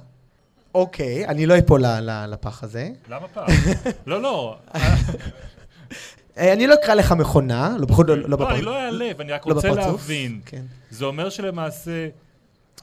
אוקיי, 0.75 1.26
אני 1.26 1.47
לא 1.47 1.59
אפול 1.59 1.85
לפח 2.28 2.64
הזה. 2.64 2.88
למה 3.09 3.28
פעם? 3.28 3.47
לא, 4.07 4.23
לא, 4.23 4.57
אה, 6.38 6.52
אני 6.52 6.66
לא 6.66 6.75
אקרא 6.75 6.95
לך 6.95 7.12
מכונה, 7.12 7.76
לא 7.78 7.87
בכל... 7.87 8.04
לא, 8.09 8.16
לא 8.16 8.28
לא, 8.28 8.37
בפרצוף. 8.37 8.54
אני 8.54 8.62
לא 8.62 8.76
אעלב, 8.81 9.21
אני 9.21 9.33
רק 9.33 9.47
לא 9.47 9.54
רוצה 9.54 9.71
בפרצוף. 9.73 10.00
להבין. 10.00 10.40
כן. 10.47 10.62
זה 10.90 11.04
אומר 11.04 11.31
שלמעשה, 11.31 12.09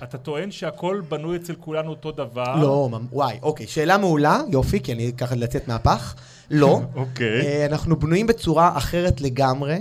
אתה 0.03 0.17
טוען 0.17 0.51
שהכל 0.51 1.01
בנוי 1.09 1.38
אצל 1.38 1.55
כולנו 1.59 1.89
אותו 1.89 2.12
דבר? 2.12 2.55
לא, 2.62 2.89
וואי, 3.12 3.39
אוקיי, 3.41 3.67
שאלה 3.67 3.98
מעולה, 3.98 4.41
יופי, 4.50 4.79
כי 4.79 4.93
אני 4.93 5.12
ככה 5.17 5.36
לצאת 5.36 5.67
מהפח. 5.67 6.15
לא. 6.51 6.82
אוקיי. 6.95 7.41
אה, 7.41 7.65
אנחנו 7.65 7.99
בנויים 7.99 8.27
בצורה 8.27 8.77
אחרת 8.77 9.21
לגמרי. 9.21 9.77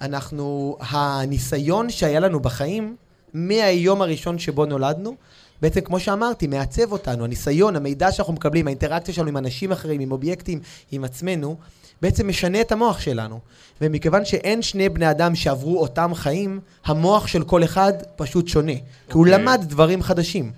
אנחנו, 0.00 0.76
הניסיון 0.80 1.90
שהיה 1.90 2.20
לנו 2.20 2.40
בחיים, 2.40 2.96
מהיום 3.34 4.02
הראשון 4.02 4.38
שבו 4.38 4.66
נולדנו, 4.66 5.16
בעצם, 5.62 5.80
כמו 5.80 6.00
שאמרתי, 6.00 6.46
מעצב 6.46 6.92
אותנו. 6.92 7.24
הניסיון, 7.24 7.76
המידע 7.76 8.12
שאנחנו 8.12 8.32
מקבלים, 8.32 8.66
האינטראקציה 8.66 9.14
שלנו 9.14 9.28
עם 9.28 9.36
אנשים 9.36 9.72
אחרים, 9.72 10.00
עם 10.00 10.12
אובייקטים, 10.12 10.60
עם 10.92 11.04
עצמנו, 11.04 11.56
בעצם 12.02 12.28
משנה 12.28 12.60
את 12.60 12.72
המוח 12.72 13.00
שלנו. 13.00 13.40
ומכיוון 13.80 14.24
שאין 14.24 14.62
שני 14.62 14.88
בני 14.88 15.10
אדם 15.10 15.34
שעברו 15.34 15.80
אותם 15.80 16.14
חיים, 16.14 16.60
המוח 16.84 17.26
של 17.26 17.44
כל 17.44 17.64
אחד 17.64 17.92
פשוט 18.16 18.48
שונה. 18.48 18.72
כי 18.72 19.12
הוא 19.12 19.26
אוקיי. 19.26 19.38
למד 19.38 19.60
דברים 19.68 20.02
חדשים. 20.02 20.52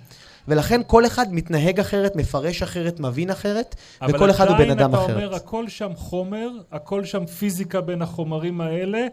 ולכן 0.47 0.81
כל 0.87 1.05
אחד 1.05 1.33
מתנהג 1.33 1.79
אחרת, 1.79 2.15
מפרש 2.15 2.61
אחרת, 2.61 2.99
מבין 2.99 3.29
אחרת, 3.29 3.75
וכל 4.09 4.31
אחד 4.31 4.47
הוא 4.47 4.57
בן 4.57 4.71
אדם 4.71 4.93
אבל 4.93 4.99
אחר. 4.99 5.03
עדיין 5.03 5.17
אתה 5.17 5.25
אומר, 5.25 5.35
הכל 5.35 5.67
שם 5.67 5.91
חומר, 5.95 6.49
הכל 6.71 7.05
שם 7.05 7.25
פיזיקה 7.25 7.81
בין 7.81 8.01
החומרים 8.01 8.61
האלה, 8.61 9.07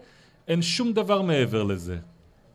אין 0.49 0.63
שום 0.63 0.93
דבר 0.93 1.23
מעבר 1.23 1.63
לזה. 1.63 1.97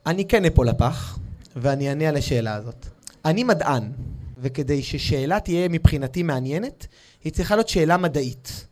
אני 0.06 0.26
כן 0.26 0.46
אפול 0.46 0.68
לפח, 0.70 1.20
ואני 1.56 1.90
אענה 1.90 2.10
על 2.10 2.16
השאלה 2.18 2.56
הזאת. 2.56 2.86
אני 3.26 3.44
מדען, 3.44 3.92
וכדי 4.38 4.84
ששאלה 4.84 5.40
תהיה 5.40 5.68
מבחינתי 5.70 6.24
מעניינת, 6.24 6.88
היא 7.24 7.34
צריכה 7.34 7.56
להיות 7.56 7.70
שאלה 7.70 7.98
מדעית. 7.98 8.68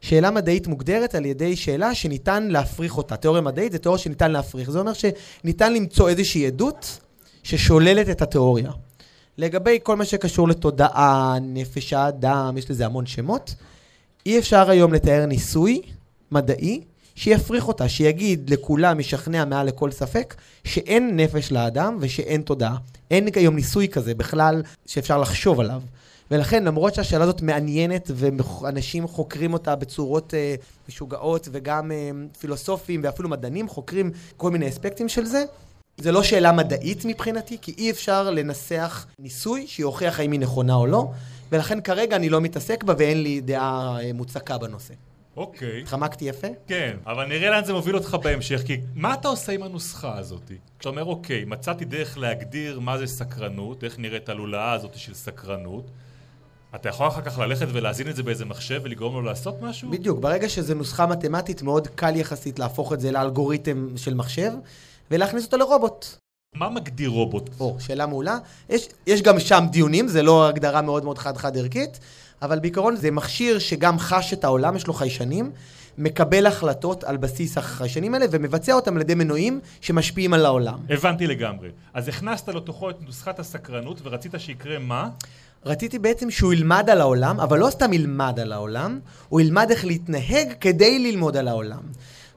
שאלה 0.00 0.30
מדעית 0.30 0.66
מוגדרת 0.66 1.14
על 1.14 1.26
ידי 1.26 1.56
שאלה 1.56 1.94
שניתן 1.94 2.48
להפריך 2.48 2.96
אותה. 2.96 3.16
תיאוריה 3.16 3.42
מדעית 3.42 3.72
זה 3.72 3.78
תיאוריה 3.78 4.02
שניתן 4.02 4.30
להפריך. 4.30 4.70
זה 4.70 4.78
אומר 4.78 4.92
שניתן 4.92 5.72
למצוא 5.72 6.08
איזושהי 6.08 6.46
עדות 6.46 7.00
ששוללת 7.42 8.10
את 8.10 8.22
התיאוריה. 8.22 8.70
לגבי 9.38 9.78
כל 9.82 9.96
מה 9.96 10.04
שקשור 10.04 10.48
לתודעה, 10.48 11.36
נפש 11.42 11.92
האדם, 11.92 12.54
יש 12.58 12.70
לזה 12.70 12.86
המון 12.86 13.06
שמות, 13.06 13.54
אי 14.26 14.38
אפשר 14.38 14.70
היום 14.70 14.94
לתאר 14.94 15.26
ניסוי 15.26 15.82
מדעי 16.32 16.80
שיפריך 17.14 17.68
אותה, 17.68 17.88
שיגיד 17.88 18.50
לכולם, 18.50 19.00
ישכנע 19.00 19.44
מעל 19.44 19.66
לכל 19.66 19.90
ספק, 19.90 20.34
שאין 20.64 21.16
נפש 21.16 21.52
לאדם 21.52 21.96
ושאין 22.00 22.42
תודעה. 22.42 22.76
אין 23.10 23.28
היום 23.34 23.54
ניסוי 23.54 23.88
כזה 23.88 24.14
בכלל 24.14 24.62
שאפשר 24.86 25.18
לחשוב 25.18 25.60
עליו. 25.60 25.82
ולכן, 26.30 26.64
למרות 26.64 26.94
שהשאלה 26.94 27.24
הזאת 27.24 27.42
מעניינת 27.42 28.10
ואנשים 28.14 29.08
חוקרים 29.08 29.52
אותה 29.52 29.76
בצורות 29.76 30.34
אה, 30.34 30.54
משוגעות 30.88 31.48
וגם 31.52 31.92
אה, 31.92 32.10
פילוסופים 32.38 33.00
ואפילו 33.04 33.28
מדענים 33.28 33.68
חוקרים 33.68 34.10
כל 34.36 34.50
מיני 34.50 34.68
אספקטים 34.68 35.08
של 35.08 35.24
זה, 35.24 35.44
זה 36.00 36.12
לא 36.12 36.22
שאלה 36.22 36.52
מדעית 36.52 37.04
מבחינתי, 37.04 37.58
כי 37.62 37.74
אי 37.78 37.90
אפשר 37.90 38.30
לנסח 38.30 39.06
ניסוי 39.18 39.66
שיוכיח 39.66 40.20
האם 40.20 40.32
היא 40.32 40.40
נכונה 40.40 40.74
או 40.74 40.86
לא, 40.86 41.10
ולכן 41.52 41.80
כרגע 41.80 42.16
אני 42.16 42.28
לא 42.28 42.40
מתעסק 42.40 42.84
בה 42.84 42.94
ואין 42.98 43.22
לי 43.22 43.40
דעה 43.40 43.98
אה, 44.00 44.12
מוצקה 44.12 44.58
בנושא. 44.58 44.94
אוקיי. 45.36 45.80
התחמקתי 45.80 46.24
יפה? 46.24 46.46
כן, 46.66 46.96
אבל 47.06 47.26
נראה 47.26 47.50
לאן 47.50 47.64
זה 47.64 47.72
מוביל 47.72 47.96
אותך 47.96 48.16
בהמשך, 48.22 48.62
כי 48.66 48.80
מה 48.94 49.14
אתה 49.14 49.28
עושה 49.28 49.52
עם 49.52 49.62
הנוסחה 49.62 50.18
הזאת? 50.18 50.50
כשאתה 50.78 50.88
אומר, 50.88 51.04
אוקיי, 51.04 51.44
מצאתי 51.44 51.84
דרך 51.84 52.18
להגדיר 52.18 52.80
מה 52.80 52.98
זה 52.98 53.06
סקרנות, 53.06 53.84
איך 53.84 53.98
נראית 53.98 54.28
הלולאה 54.28 54.72
הזאת 54.72 54.98
של 54.98 55.14
סקרנות, 55.14 55.90
אתה 56.74 56.88
יכול 56.88 57.08
אחר 57.08 57.22
כך 57.22 57.38
ללכת 57.38 57.66
ולהזין 57.72 58.08
את 58.08 58.16
זה 58.16 58.22
באיזה 58.22 58.44
מחשב 58.44 58.80
ולגרום 58.84 59.14
לו 59.14 59.22
לעשות 59.22 59.62
משהו? 59.62 59.90
בדיוק, 59.90 60.18
ברגע 60.18 60.48
שזו 60.48 60.74
נוסחה 60.74 61.06
מתמטית, 61.06 61.62
מאוד 61.62 61.88
קל 61.88 62.16
יחסית 62.16 62.58
להפוך 62.58 62.92
את 62.92 63.00
זה 63.00 63.12
לאלגוריתם 63.12 63.88
של 63.96 64.14
מחשב, 64.14 64.52
ולהכניס 65.10 65.44
אותו 65.44 65.56
לרובוט. 65.56 66.06
מה 66.54 66.70
מגדיר 66.70 67.10
רובוט? 67.10 67.50
או, 67.60 67.76
שאלה 67.78 68.06
מעולה. 68.06 68.38
יש, 68.68 68.88
יש 69.06 69.22
גם 69.22 69.40
שם 69.40 69.64
דיונים, 69.70 70.08
זה 70.08 70.22
לא 70.22 70.48
הגדרה 70.48 70.82
מאוד 70.82 71.04
מאוד 71.04 71.18
חד-חד 71.18 71.56
ערכית, 71.56 71.98
אבל 72.42 72.58
בעיקרון 72.58 72.96
זה 72.96 73.10
מכשיר 73.10 73.58
שגם 73.58 73.98
חש 73.98 74.32
את 74.32 74.44
העולם, 74.44 74.76
יש 74.76 74.86
לו 74.86 74.94
חיישנים, 74.94 75.50
מקבל 75.98 76.46
החלטות 76.46 77.04
על 77.04 77.16
בסיס 77.16 77.58
החיישנים 77.58 78.14
האלה, 78.14 78.26
ומבצע 78.30 78.72
אותם 78.72 78.94
על 78.96 79.00
ידי 79.00 79.14
מנועים 79.14 79.60
שמשפיעים 79.80 80.34
על 80.34 80.46
העולם. 80.46 80.78
הבנתי 80.90 81.26
לגמרי. 81.26 81.68
אז 81.94 82.08
הכנסת 82.08 82.48
לתוכו 82.48 82.90
את 82.90 83.02
נוסחת 83.02 83.38
הסקרנות 83.38 84.00
ורצית 84.04 84.34
שיקרה 84.38 84.78
מה? 84.78 85.08
רציתי 85.64 85.98
בעצם 85.98 86.30
שהוא 86.30 86.52
ילמד 86.52 86.90
על 86.90 87.00
העולם, 87.00 87.40
אבל 87.40 87.58
לא 87.58 87.70
סתם 87.70 87.92
ילמד 87.92 88.40
על 88.40 88.52
העולם, 88.52 89.00
הוא 89.28 89.40
ילמד 89.40 89.70
איך 89.70 89.84
להתנהג 89.84 90.52
כדי 90.60 90.98
ללמוד 90.98 91.36
על 91.36 91.48
העולם. 91.48 91.82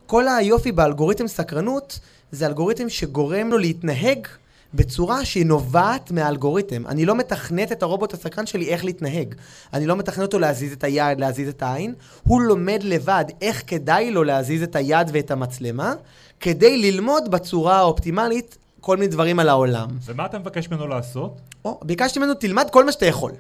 כל 0.06 0.28
היופי 0.28 0.72
באלגוריתם 0.72 1.28
סקרנות, 1.28 2.00
זה 2.32 2.48
אלגוריתם 2.48 2.90
שגורם 2.90 3.50
לו 3.50 3.58
להתנהג 3.58 4.28
בצורה 4.74 5.26
שהיא 5.26 5.46
נובעת 5.46 6.12
מהאלגוריתם. 6.12 6.88
אני 6.88 7.06
לא 7.06 7.16
מתכנת 7.16 7.72
את 7.72 7.84
הרובוט 7.84 8.14
הסקרן 8.14 8.46
שלי 8.46 8.70
איך 8.70 8.86
להתנהג. 8.86 9.36
אני 9.74 9.88
לא 9.88 9.96
מתכנת 9.96 10.22
אותו 10.22 10.40
להזיז 10.40 10.72
את 10.74 10.84
היד, 10.84 11.20
להזיז 11.20 11.50
את 11.50 11.64
העין. 11.64 11.94
הוא 12.24 12.42
לומד 12.42 12.80
לבד 12.84 13.26
איך 13.42 13.64
כדאי 13.68 14.12
לו 14.12 14.24
להזיז 14.24 14.64
את 14.64 14.76
היד 14.76 15.10
ואת 15.14 15.32
המצלמה, 15.32 15.94
כדי 16.40 16.78
ללמוד 16.78 17.32
בצורה 17.32 17.78
האופטימלית 17.78 18.58
כל 18.82 18.98
מיני 18.98 19.08
דברים 19.08 19.40
על 19.40 19.50
העולם. 19.50 19.88
ומה 20.06 20.26
אתה 20.26 20.40
מבקש 20.40 20.70
ממנו 20.70 20.88
לעשות? 20.88 21.38
או, 21.66 21.80
ביקשתי 21.84 22.20
ממנו, 22.20 22.34
תלמד 22.34 22.68
כל 22.72 22.86
מה 22.86 22.92
שאתה 22.92 23.06
יכול. 23.06 23.32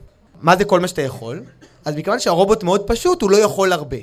מה 0.41 0.55
זה 0.55 0.65
כל 0.65 0.79
מה 0.79 0.87
שאתה 0.87 1.01
יכול? 1.01 1.43
אז 1.85 1.95
מכיוון 1.95 2.19
שהרובוט 2.19 2.63
מאוד 2.63 2.87
פשוט, 2.87 3.21
הוא 3.21 3.31
לא 3.31 3.37
יכול 3.37 3.73
הרבה. 3.73 3.97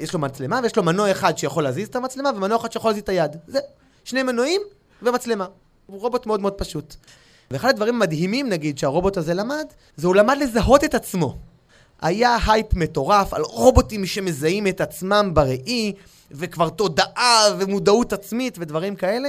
יש 0.00 0.12
לו 0.12 0.18
מצלמה 0.18 0.60
ויש 0.62 0.76
לו 0.76 0.82
מנוע 0.82 1.10
אחד 1.10 1.38
שיכול 1.38 1.64
להזיז 1.64 1.88
את 1.88 1.96
המצלמה 1.96 2.30
ומנוע 2.36 2.56
אחד 2.56 2.72
שיכול 2.72 2.90
להזיז 2.90 3.02
את 3.02 3.08
היד. 3.08 3.36
זה 3.46 3.58
שני 4.04 4.22
מנועים 4.22 4.60
ומצלמה. 5.02 5.46
הוא 5.86 6.00
רובוט 6.00 6.26
מאוד 6.26 6.40
מאוד 6.40 6.52
פשוט. 6.52 6.94
ואחד 7.50 7.68
הדברים 7.68 7.94
המדהימים, 7.94 8.48
נגיד, 8.48 8.78
שהרובוט 8.78 9.16
הזה 9.16 9.34
למד, 9.34 9.64
זה 9.96 10.06
הוא 10.06 10.14
למד 10.14 10.36
לזהות 10.40 10.84
את 10.84 10.94
עצמו. 10.94 11.38
היה 12.02 12.36
הייפ 12.46 12.74
מטורף 12.74 13.34
על 13.34 13.42
רובוטים 13.42 14.06
שמזהים 14.06 14.66
את 14.66 14.80
עצמם 14.80 15.30
בראי, 15.34 15.92
וכבר 16.30 16.68
תודעה 16.68 17.56
ומודעות 17.58 18.12
עצמית 18.12 18.58
ודברים 18.58 18.96
כאלה. 18.96 19.28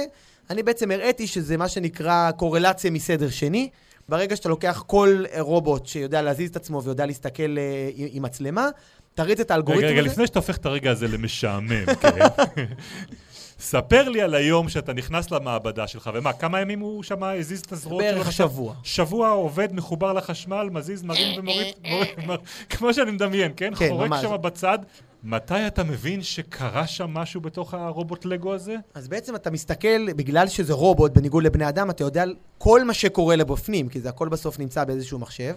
אני 0.50 0.62
בעצם 0.62 0.90
הראיתי 0.90 1.26
שזה 1.26 1.56
מה 1.56 1.68
שנקרא 1.68 2.30
קורלציה 2.30 2.90
מסדר 2.90 3.30
שני. 3.30 3.68
ברגע 4.08 4.36
שאתה 4.36 4.48
לוקח 4.48 4.84
כל 4.86 5.24
רובוט 5.38 5.86
שיודע 5.86 6.22
להזיז 6.22 6.50
את 6.50 6.56
עצמו 6.56 6.82
ויודע 6.82 7.06
להסתכל 7.06 7.58
אה, 7.58 7.90
עם 7.96 8.22
מצלמה, 8.22 8.68
תריץ 9.14 9.40
את 9.40 9.50
האלגוריתם 9.50 9.84
רגע, 9.84 9.92
הזה. 9.92 10.00
רגע, 10.00 10.12
לפני 10.12 10.26
שאתה 10.26 10.38
הופך 10.38 10.56
את 10.56 10.66
הרגע 10.66 10.90
הזה 10.90 11.08
למשעמם, 11.08 11.86
כן. 12.00 12.18
ספר 13.64 14.08
לי 14.08 14.22
על 14.22 14.34
היום 14.34 14.68
שאתה 14.68 14.92
נכנס 14.92 15.30
למעבדה 15.30 15.86
שלך, 15.86 16.10
ומה, 16.14 16.32
כמה 16.32 16.60
ימים 16.60 16.80
הוא 16.80 17.02
שם 17.02 17.22
הזיז 17.22 17.60
את 17.60 17.72
הזרועות 17.72 18.04
שלו? 18.04 18.14
בערך 18.14 18.32
שבוע. 18.32 18.74
שבוע 18.82 19.28
עובד, 19.28 19.72
מחובר 19.72 20.12
לחשמל, 20.12 20.68
מזיז, 20.72 21.02
מרים 21.02 21.38
ומוריד, 21.38 21.66
מוריד, 21.90 22.08
מוריד, 22.26 22.40
כמו 22.70 22.94
שאני 22.94 23.10
מדמיין, 23.10 23.52
כן? 23.56 23.72
כן, 23.78 23.88
חורק 23.88 24.10
ממש. 24.10 24.22
שם 24.22 24.36
בצד. 24.40 24.78
מתי 25.24 25.66
אתה 25.66 25.84
מבין 25.84 26.22
שקרה 26.22 26.86
שם 26.86 27.10
משהו 27.10 27.40
בתוך 27.40 27.74
הרובוט 27.74 28.24
לגו 28.24 28.54
הזה? 28.54 28.76
אז 28.94 29.08
בעצם 29.08 29.34
אתה 29.34 29.50
מסתכל, 29.50 30.12
בגלל 30.12 30.48
שזה 30.48 30.72
רובוט, 30.72 31.12
בניגוד 31.12 31.44
לבני 31.44 31.68
אדם, 31.68 31.90
אתה 31.90 32.04
יודע 32.04 32.22
על 32.22 32.34
כל 32.58 32.84
מה 32.84 32.94
שקורה 32.94 33.36
לו 33.36 33.46
בפנים, 33.46 33.88
כי 33.88 34.00
זה 34.00 34.08
הכל 34.08 34.28
בסוף 34.28 34.58
נמצא 34.58 34.84
באיזשהו 34.84 35.18
מחשב, 35.18 35.54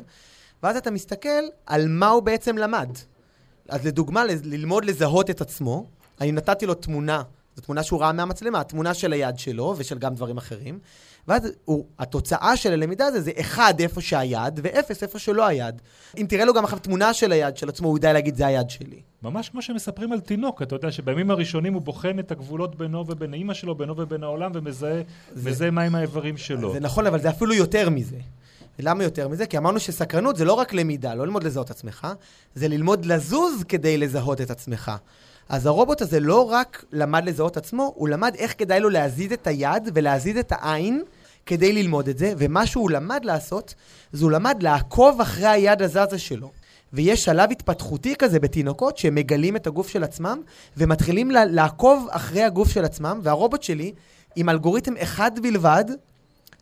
ואז 0.63 0.77
אתה 0.77 0.91
מסתכל 0.91 1.29
על 1.65 1.87
מה 1.87 2.07
הוא 2.07 2.21
בעצם 2.23 2.57
למד. 2.57 2.89
אז 3.69 3.85
לדוגמה, 3.85 4.25
ל- 4.25 4.29
ללמוד 4.43 4.85
לזהות 4.85 5.29
את 5.29 5.41
עצמו, 5.41 5.85
אני 6.21 6.31
נתתי 6.31 6.65
לו 6.65 6.73
תמונה, 6.73 7.23
זו 7.57 7.61
תמונה 7.61 7.83
שהוא 7.83 7.99
ראה 8.01 8.11
מהמצלמה, 8.11 8.59
התמונה 8.61 8.93
של 8.93 9.13
היד 9.13 9.39
שלו 9.39 9.73
ושל 9.77 9.97
גם 9.97 10.15
דברים 10.15 10.37
אחרים, 10.37 10.79
ואז 11.27 11.41
הוא, 11.65 11.85
התוצאה 11.99 12.57
של 12.57 12.73
הלמידה 12.73 13.05
הזה 13.05 13.21
זה 13.21 13.31
אחד 13.39 13.73
איפה 13.79 14.01
שהיד, 14.01 14.59
ואפס 14.63 15.03
איפה 15.03 15.19
שלא 15.19 15.45
היד. 15.47 15.81
אם 16.17 16.25
תראה 16.29 16.45
לו 16.45 16.53
גם 16.53 16.63
עכשיו 16.63 16.79
תמונה 16.79 17.13
של 17.13 17.31
היד 17.31 17.57
של 17.57 17.69
עצמו, 17.69 17.87
הוא 17.87 17.97
ידע 17.97 18.13
להגיד, 18.13 18.35
זה 18.35 18.47
היד 18.47 18.69
שלי. 18.69 19.01
ממש 19.23 19.49
כמו 19.49 19.61
שמספרים 19.61 20.11
על 20.11 20.19
תינוק, 20.19 20.61
אתה 20.61 20.75
יודע 20.75 20.91
שבימים 20.91 21.31
הראשונים 21.31 21.73
הוא 21.73 21.81
בוחן 21.81 22.19
את 22.19 22.31
הגבולות 22.31 22.75
בינו 22.75 23.03
ובין 23.07 23.33
אימא 23.33 23.53
שלו, 23.53 23.75
בינו 23.75 23.97
ובין 23.97 24.23
העולם, 24.23 24.51
ומזהה 24.53 25.01
זה- 25.33 25.71
מהם 25.71 25.95
האיברים 25.95 26.37
שלו. 26.37 26.73
זה 26.73 26.79
נכון, 26.79 27.07
אבל 27.07 27.21
זה 27.21 27.29
אפילו 27.29 27.53
יותר 27.53 27.89
מזה. 27.89 28.17
למה 28.79 29.03
יותר 29.03 29.27
מזה? 29.27 29.45
כי 29.45 29.57
אמרנו 29.57 29.79
שסקרנות 29.79 30.35
זה 30.35 30.45
לא 30.45 30.53
רק 30.53 30.73
למידה, 30.73 31.15
לא 31.15 31.23
ללמוד 31.25 31.43
לזהות 31.43 31.71
עצמך, 31.71 32.07
זה 32.55 32.67
ללמוד 32.67 33.05
לזוז 33.05 33.63
כדי 33.67 33.97
לזהות 33.97 34.41
את 34.41 34.51
עצמך. 34.51 34.91
אז 35.49 35.65
הרובוט 35.65 36.01
הזה 36.01 36.19
לא 36.19 36.51
רק 36.51 36.85
למד 36.91 37.25
לזהות 37.25 37.57
עצמו, 37.57 37.93
הוא 37.95 38.09
למד 38.09 38.35
איך 38.37 38.53
כדאי 38.57 38.79
לו 38.79 38.89
להזיז 38.89 39.31
את 39.31 39.47
היד 39.47 39.89
ולהזיז 39.93 40.37
את 40.37 40.51
העין 40.51 41.03
כדי 41.45 41.73
ללמוד 41.73 42.07
את 42.07 42.17
זה, 42.17 42.33
ומה 42.37 42.65
שהוא 42.65 42.91
למד 42.91 43.25
לעשות, 43.25 43.73
זה 44.11 44.23
הוא 44.23 44.31
למד 44.31 44.63
לעקוב 44.63 45.21
אחרי 45.21 45.47
היד 45.47 45.81
הזזה 45.81 46.17
שלו. 46.17 46.51
ויש 46.93 47.23
שלב 47.23 47.51
התפתחותי 47.51 48.15
כזה 48.15 48.39
בתינוקות 48.39 48.97
שהם 48.97 49.15
מגלים 49.15 49.55
את 49.55 49.67
הגוף 49.67 49.87
של 49.87 50.03
עצמם 50.03 50.41
ומתחילים 50.77 51.31
לעקוב 51.31 52.07
אחרי 52.11 52.43
הגוף 52.43 52.69
של 52.69 52.85
עצמם, 52.85 53.19
והרובוט 53.23 53.63
שלי, 53.63 53.93
עם 54.35 54.49
אלגוריתם 54.49 54.97
אחד 54.97 55.31
בלבד, 55.41 55.85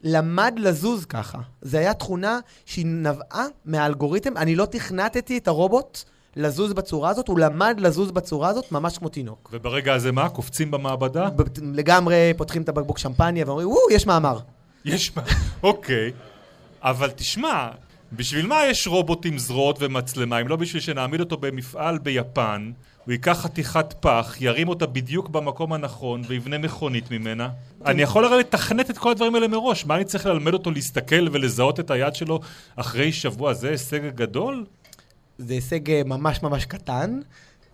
למד 0.04 0.54
לזוז 0.58 1.06
ככה. 1.06 1.38
זו 1.62 1.78
הייתה 1.78 1.94
תכונה 1.94 2.40
שהיא 2.66 2.86
נבעה 2.86 3.46
מהאלגוריתם. 3.66 4.38
אני 4.38 4.56
לא 4.56 4.66
תכנתתי 4.66 5.38
את 5.38 5.48
הרובוט 5.48 6.04
לזוז 6.36 6.74
בצורה 6.74 7.10
הזאת, 7.10 7.28
הוא 7.28 7.40
למד 7.40 7.76
לזוז 7.80 8.12
בצורה 8.12 8.50
הזאת 8.50 8.72
ממש 8.72 8.98
כמו 8.98 9.10
תינוק. 9.10 9.50
וברגע 9.54 9.94
הזה 9.94 10.12
מה? 10.12 10.30
קופצים 10.30 10.72
במעבדה? 10.72 11.30
ב- 11.30 11.42
לגמרי 11.74 12.34
פותחים 12.38 12.62
את 12.62 12.70
הבקבוק 12.70 12.98
שמפניה 12.98 13.46
ואומרים, 13.48 13.68
וואו, 13.68 13.92
יש 13.92 14.08
מאמר. 14.08 14.40
יש 14.86 15.16
מה, 15.16 15.24
אוקיי. 15.64 16.12
אבל 16.84 17.10
תשמע, 17.16 17.68
בשביל 18.14 18.48
מה 18.48 18.66
יש 18.66 18.88
רובוט 18.88 19.26
עם 19.26 19.38
זרועות 19.38 19.78
ומצלמה? 19.80 20.42
אם 20.42 20.48
לא 20.48 20.56
בשביל 20.56 20.82
שנעמיד 20.82 21.20
אותו 21.20 21.38
במפעל 21.38 21.98
ביפן, 21.98 22.72
הוא 23.06 23.12
ייקח 23.12 23.40
חתיכת 23.42 23.94
פח, 24.00 24.36
ירים 24.40 24.68
אותה 24.68 24.86
בדיוק 24.86 25.30
במקום 25.30 25.74
הנכון 25.74 26.22
ויבנה 26.28 26.58
מכונית 26.58 27.12
ממנה. 27.12 27.50
אני 27.86 28.02
יכול 28.02 28.26
הרי 28.26 28.40
לתכנת 28.40 28.90
את 28.90 28.98
כל 28.98 29.12
הדברים 29.12 29.36
האלה 29.36 29.48
מראש. 29.48 29.86
מה 29.86 29.96
אני 29.96 30.06
צריך 30.06 30.26
ללמד 30.26 30.54
אותו 30.54 30.72
להסתכל 30.72 31.28
ולזהות 31.32 31.80
את 31.80 31.92
היד 31.92 32.16
שלו 32.16 32.40
אחרי 32.76 33.12
שבוע? 33.12 33.54
זה 33.54 33.70
הישג 33.70 34.10
גדול? 34.16 34.66
זה 35.38 35.54
הישג 35.54 35.92
אה, 35.92 36.02
ממש 36.06 36.44
ממש 36.44 36.66
קטן, 36.66 37.20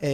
אה, 0.03 0.09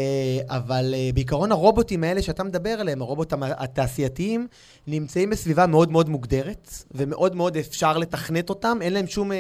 אבל 0.48 0.94
אה, 0.98 1.10
בעיקרון 1.14 1.52
הרובוטים 1.52 2.04
האלה 2.04 2.22
שאתה 2.22 2.44
מדבר 2.44 2.70
עליהם, 2.70 3.02
הרובוט 3.02 3.34
המ- 3.34 3.44
התעשייתיים, 3.44 4.48
נמצאים 4.88 5.30
בסביבה 5.30 5.68
מאוד 5.68 5.92
מאוד 5.92 6.10
מוגדרת, 6.10 6.84
ומאוד 6.92 7.36
מאוד 7.36 7.58
אפשר 7.58 7.98
לתכנת 7.98 8.50
אותם, 8.50 8.78
אין 8.82 8.94
להם 8.94 9.08
שום 9.08 9.32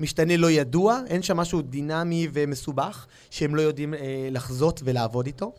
משתנה 0.00 0.36
לא 0.36 0.50
ידוע, 0.50 1.00
אין 1.06 1.22
שם 1.22 1.36
משהו 1.36 1.62
דינמי 1.62 2.28
ומסובך, 2.32 3.06
שהם 3.30 3.54
לא 3.54 3.62
יודעים 3.62 3.94
לחזות 4.30 4.80
ולעבוד 4.84 5.26
איתו. 5.26 5.52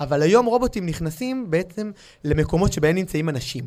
אבל 0.00 0.22
היום 0.22 0.46
רובוטים 0.46 0.86
נכנסים 0.86 1.50
בעצם 1.50 1.90
למקומות 2.24 2.72
שבהם 2.72 2.94
נמצאים 2.94 3.28
אנשים. 3.28 3.64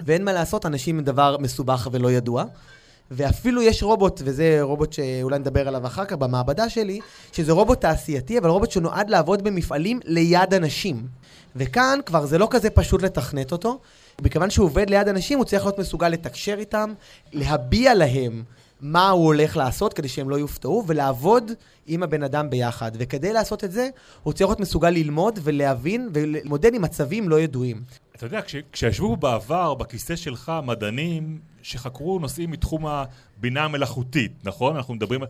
ואין 0.00 0.24
מה 0.24 0.32
לעשות, 0.32 0.66
אנשים 0.66 0.98
הם 0.98 1.04
דבר 1.04 1.36
מסובך 1.40 1.88
ולא 1.92 2.12
ידוע. 2.12 2.44
ואפילו 3.10 3.62
יש 3.62 3.82
רובוט, 3.82 4.22
וזה 4.24 4.58
רובוט 4.62 4.92
שאולי 4.92 5.38
נדבר 5.38 5.68
עליו 5.68 5.86
אחר 5.86 6.04
כך 6.04 6.12
במעבדה 6.12 6.68
שלי, 6.68 7.00
שזה 7.32 7.52
רובוט 7.52 7.80
תעשייתי, 7.80 8.38
אבל 8.38 8.48
רובוט 8.48 8.70
שנועד 8.70 9.10
לעבוד 9.10 9.44
במפעלים 9.44 10.00
ליד 10.04 10.54
אנשים. 10.54 11.06
וכאן 11.56 11.98
כבר 12.06 12.26
זה 12.26 12.38
לא 12.38 12.48
כזה 12.50 12.70
פשוט 12.70 13.02
לתכנת 13.02 13.52
אותו, 13.52 13.78
מכיוון 14.22 14.50
שהוא 14.50 14.66
עובד 14.66 14.90
ליד 14.90 15.08
אנשים, 15.08 15.38
הוא 15.38 15.44
צריך 15.44 15.64
להיות 15.64 15.78
מסוגל 15.78 16.08
לתקשר 16.08 16.54
איתם, 16.58 16.92
להביע 17.32 17.94
להם 17.94 18.42
מה 18.80 19.10
הוא 19.10 19.24
הולך 19.24 19.56
לעשות 19.56 19.92
כדי 19.92 20.08
שהם 20.08 20.30
לא 20.30 20.36
יופתעו, 20.36 20.84
ולעבוד 20.86 21.52
עם 21.86 22.02
הבן 22.02 22.22
אדם 22.22 22.50
ביחד. 22.50 22.90
וכדי 22.94 23.32
לעשות 23.32 23.64
את 23.64 23.72
זה, 23.72 23.88
הוא 24.22 24.32
צריך 24.32 24.50
להיות 24.50 24.60
מסוגל 24.60 24.90
ללמוד 24.90 25.38
ולהבין 25.42 26.08
ולהתמודד 26.12 26.74
עם 26.74 26.82
מצבים 26.82 27.28
לא 27.28 27.40
ידועים. 27.40 27.82
אתה 28.16 28.26
יודע, 28.26 28.42
כש, 28.42 28.56
כשישבו 28.72 29.16
בעבר 29.16 29.74
בכיסא 29.74 30.16
שלך 30.16 30.52
מדענים 30.64 31.38
שחקרו 31.66 32.18
נושאים 32.18 32.50
מתחום 32.50 32.86
הבינה 32.86 33.64
המלאכותית, 33.64 34.32
נכון? 34.44 34.76
אנחנו 34.76 34.94
מדברים, 34.94 35.20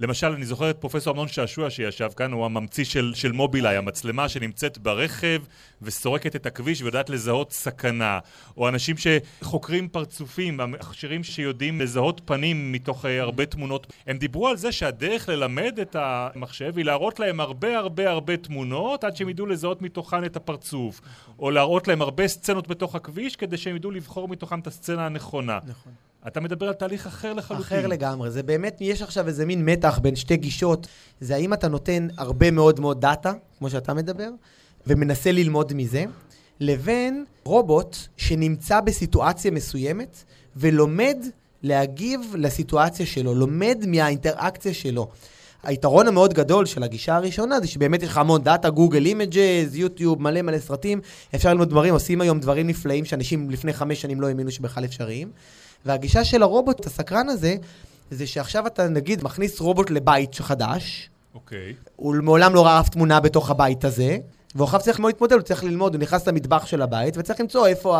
למשל, 0.00 0.26
אני 0.26 0.44
זוכר 0.44 0.70
את 0.70 0.76
פרופסור 0.76 1.12
אמנון 1.12 1.28
שעשוע 1.28 1.70
שישב 1.70 2.10
כאן, 2.16 2.32
הוא 2.32 2.44
הממציא 2.44 2.84
של, 2.84 3.12
של 3.14 3.32
מובילאיי, 3.32 3.76
המצלמה 3.76 4.28
שנמצאת 4.28 4.78
ברכב 4.78 5.42
וסורקת 5.82 6.36
את 6.36 6.46
הכביש 6.46 6.82
ויודעת 6.82 7.10
לזהות 7.10 7.52
סכנה, 7.52 8.18
או 8.56 8.68
אנשים 8.68 8.96
שחוקרים 8.96 9.88
פרצופים, 9.88 10.60
המכשירים 10.60 11.24
שיודעים 11.24 11.80
לזהות 11.80 12.20
פנים 12.24 12.72
מתוך 12.72 13.04
uh, 13.04 13.08
הרבה 13.20 13.46
תמונות. 13.46 13.92
הם 14.06 14.18
דיברו 14.18 14.48
על 14.48 14.56
זה 14.56 14.72
שהדרך 14.72 15.28
ללמד 15.28 15.78
את 15.82 15.96
המחשב 15.98 16.76
היא 16.76 16.84
להראות 16.84 17.20
להם 17.20 17.40
הרבה 17.40 17.78
הרבה 17.78 18.10
הרבה 18.10 18.36
תמונות 18.36 19.04
עד 19.04 19.16
שהם 19.16 19.28
ידעו 19.28 19.46
לזהות 19.46 19.82
מתוכן 19.82 20.24
את 20.24 20.36
הפרצוף, 20.36 21.00
או 21.38 21.50
להראות 21.50 21.88
להם 21.88 22.02
הרבה 22.02 22.28
סצנות 22.36 22.68
בתוך 22.68 22.94
הכביש 22.94 23.36
כדי 23.36 23.56
שהם 23.56 23.76
ידעו 23.76 23.90
לבחור 23.90 24.28
מתוכן 24.28 24.58
את 24.58 24.66
הסצנה 24.66 25.06
הנכונה. 25.06 25.58
נכון. 25.66 25.92
אתה 26.26 26.40
מדבר 26.40 26.68
על 26.68 26.74
תהליך 26.74 27.06
אחר 27.06 27.32
לחלוטין. 27.32 27.66
אחר 27.66 27.86
לגמרי. 27.86 28.30
זה 28.30 28.42
באמת, 28.42 28.76
יש 28.80 29.02
עכשיו 29.02 29.28
איזה 29.28 29.46
מין 29.46 29.64
מתח 29.64 29.98
בין 29.98 30.16
שתי 30.16 30.36
גישות. 30.36 30.86
זה 31.20 31.34
האם 31.34 31.52
אתה 31.52 31.68
נותן 31.68 32.08
הרבה 32.16 32.50
מאוד 32.50 32.80
מאוד 32.80 33.00
דאטה, 33.00 33.32
כמו 33.58 33.70
שאתה 33.70 33.94
מדבר, 33.94 34.30
ומנסה 34.86 35.32
ללמוד 35.32 35.72
מזה, 35.74 36.04
לבין 36.60 37.24
רובוט 37.44 37.96
שנמצא 38.16 38.80
בסיטואציה 38.80 39.50
מסוימת 39.50 40.24
ולומד 40.56 41.16
להגיב 41.62 42.20
לסיטואציה 42.38 43.06
שלו, 43.06 43.34
לומד 43.34 43.84
מהאינטראקציה 43.86 44.74
שלו. 44.74 45.08
היתרון 45.62 46.08
המאוד 46.08 46.34
גדול 46.34 46.66
של 46.66 46.82
הגישה 46.82 47.16
הראשונה 47.16 47.60
זה 47.60 47.66
שבאמת 47.66 48.02
יש 48.02 48.08
לך 48.08 48.18
המון 48.18 48.42
דאטה, 48.42 48.70
Google 48.70 49.06
Images, 49.06 49.76
יוטיוב, 49.76 50.22
מלא 50.22 50.42
מלא 50.42 50.58
סרטים, 50.58 51.00
אפשר 51.34 51.48
ללמוד 51.48 51.70
דברים, 51.70 51.94
עושים 51.94 52.20
היום 52.20 52.40
דברים 52.40 52.66
נפלאים 52.66 53.04
שאנשים 53.04 53.50
לפני 53.50 53.72
חמש 53.72 54.00
שנים 54.00 54.20
לא 54.20 54.26
האמינו 54.26 54.50
שבכלל 54.50 54.84
אפשריים. 54.84 55.30
והגישה 55.86 56.24
של 56.24 56.42
הרובוט 56.42 56.86
הסקרן 56.86 57.28
הזה, 57.28 57.56
זה 58.10 58.26
שעכשיו 58.26 58.66
אתה 58.66 58.88
נגיד 58.88 59.24
מכניס 59.24 59.60
רובוט 59.60 59.90
לבית 59.90 60.34
חדש, 60.34 61.10
אוקיי. 61.34 61.74
הוא 61.96 62.16
מעולם 62.22 62.54
לא 62.54 62.66
ראה 62.66 62.80
אף 62.80 62.88
תמונה 62.88 63.20
בתוך 63.20 63.50
הבית 63.50 63.84
הזה, 63.84 64.18
עכשיו 64.64 64.80
צריך 64.80 65.00
מאוד 65.00 65.12
להתמודד, 65.12 65.32
הוא 65.32 65.42
צריך 65.42 65.64
ללמוד, 65.64 65.94
הוא 65.94 66.02
נכנס 66.02 66.28
למטבח 66.28 66.66
של 66.66 66.82
הבית, 66.82 67.14
וצריך 67.18 67.40
למצוא 67.40 67.66
איפה 67.66 67.98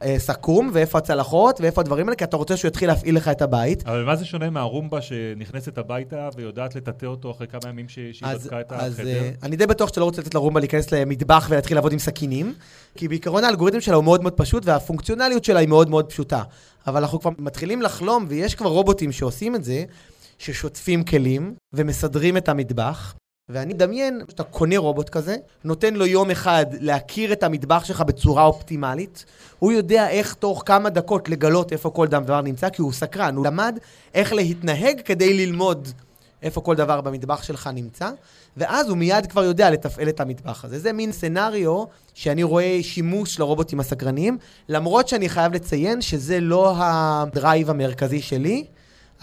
הסכו"ם, 0.00 0.70
ואיפה 0.72 0.98
הצלחות, 0.98 1.60
ואיפה 1.60 1.80
הדברים 1.80 2.06
האלה, 2.06 2.16
כי 2.16 2.24
אתה 2.24 2.36
רוצה 2.36 2.56
שהוא 2.56 2.68
יתחיל 2.68 2.88
להפעיל 2.88 3.16
לך 3.16 3.28
את 3.28 3.42
הבית. 3.42 3.82
אבל 3.86 4.04
מה 4.04 4.16
זה 4.16 4.24
שונה 4.24 4.50
מהרומבה 4.50 5.00
שנכנסת 5.02 5.78
הביתה 5.78 6.28
ויודעת 6.36 6.74
לטאטא 6.74 7.06
אותו 7.06 7.30
אחרי 7.30 7.46
כמה 7.46 7.60
ימים 7.68 7.88
ש- 7.88 7.94
שהיא 7.94 8.28
אז, 8.28 8.44
בדקה 8.44 8.60
את 8.60 8.72
אז 8.72 8.92
החדר? 8.92 9.08
אה, 9.08 9.30
אני 9.42 9.56
די 9.56 9.66
בטוח 9.66 9.88
שאתה 9.88 10.00
לא 10.00 10.04
רוצה 10.04 10.20
לתת 10.22 10.34
לרומבה 10.34 10.60
להיכנס 10.60 10.92
למטבח 10.92 11.46
ולהתחיל 11.50 11.76
לעבוד 11.76 11.92
עם 11.92 11.98
סכינים, 11.98 12.54
כי 12.96 13.08
בעיקרון 13.08 13.44
האלגוריתם 13.44 13.80
שלה 13.80 13.96
הוא 13.96 14.04
מאוד 14.04 14.22
מאוד 14.22 14.32
פשוט, 14.32 14.62
והפונקציונליות 14.66 15.44
שלה 15.44 15.58
היא 15.60 15.68
מאוד 15.68 15.90
מאוד 15.90 16.06
פשוטה. 16.06 16.42
אבל 16.86 17.00
אנחנו 17.00 17.20
כבר 17.20 17.30
מתחילים 17.38 17.82
לחלום, 17.82 18.26
ויש 18.28 18.54
כבר 18.54 18.68
רובוטים 18.70 19.12
שעושים 19.12 19.54
את 19.54 19.64
זה, 19.64 19.84
ששוטפים 20.38 21.04
כלים 21.04 21.54
ומסדרים 21.72 22.36
את 22.36 22.48
המטבח, 22.48 23.14
ואני 23.48 23.74
מדמיין 23.74 24.20
שאתה 24.28 24.42
קונה 24.42 24.78
רובוט 24.78 25.08
כזה, 25.08 25.36
נותן 25.64 25.94
לו 25.94 26.06
יום 26.06 26.30
אחד 26.30 26.66
להכיר 26.80 27.32
את 27.32 27.42
המטבח 27.42 27.84
שלך 27.84 28.00
בצורה 28.00 28.44
אופטימלית, 28.44 29.24
הוא 29.58 29.72
יודע 29.72 30.08
איך 30.08 30.34
תוך 30.34 30.62
כמה 30.66 30.90
דקות 30.90 31.28
לגלות 31.28 31.72
איפה 31.72 31.90
כל 31.90 32.06
דבר 32.06 32.40
נמצא, 32.40 32.68
כי 32.68 32.82
הוא 32.82 32.92
סקרן, 32.92 33.36
הוא 33.36 33.46
למד 33.46 33.78
איך 34.14 34.32
להתנהג 34.32 35.00
כדי 35.04 35.34
ללמוד 35.34 35.88
איפה 36.42 36.60
כל 36.60 36.74
דבר 36.74 37.00
במטבח 37.00 37.42
שלך 37.42 37.70
נמצא, 37.74 38.10
ואז 38.56 38.88
הוא 38.88 38.96
מיד 38.96 39.26
כבר 39.26 39.44
יודע 39.44 39.70
לתפעל 39.70 40.08
את 40.08 40.20
המטבח 40.20 40.64
הזה. 40.64 40.78
זה 40.78 40.92
מין 40.92 41.12
סנאריו 41.12 41.84
שאני 42.14 42.42
רואה 42.42 42.78
שימוש 42.82 43.38
לרובוטים 43.38 43.80
הסקרניים, 43.80 44.38
למרות 44.68 45.08
שאני 45.08 45.28
חייב 45.28 45.54
לציין 45.54 46.00
שזה 46.00 46.40
לא 46.40 46.74
הדרייב 46.76 47.70
המרכזי 47.70 48.20
שלי. 48.20 48.64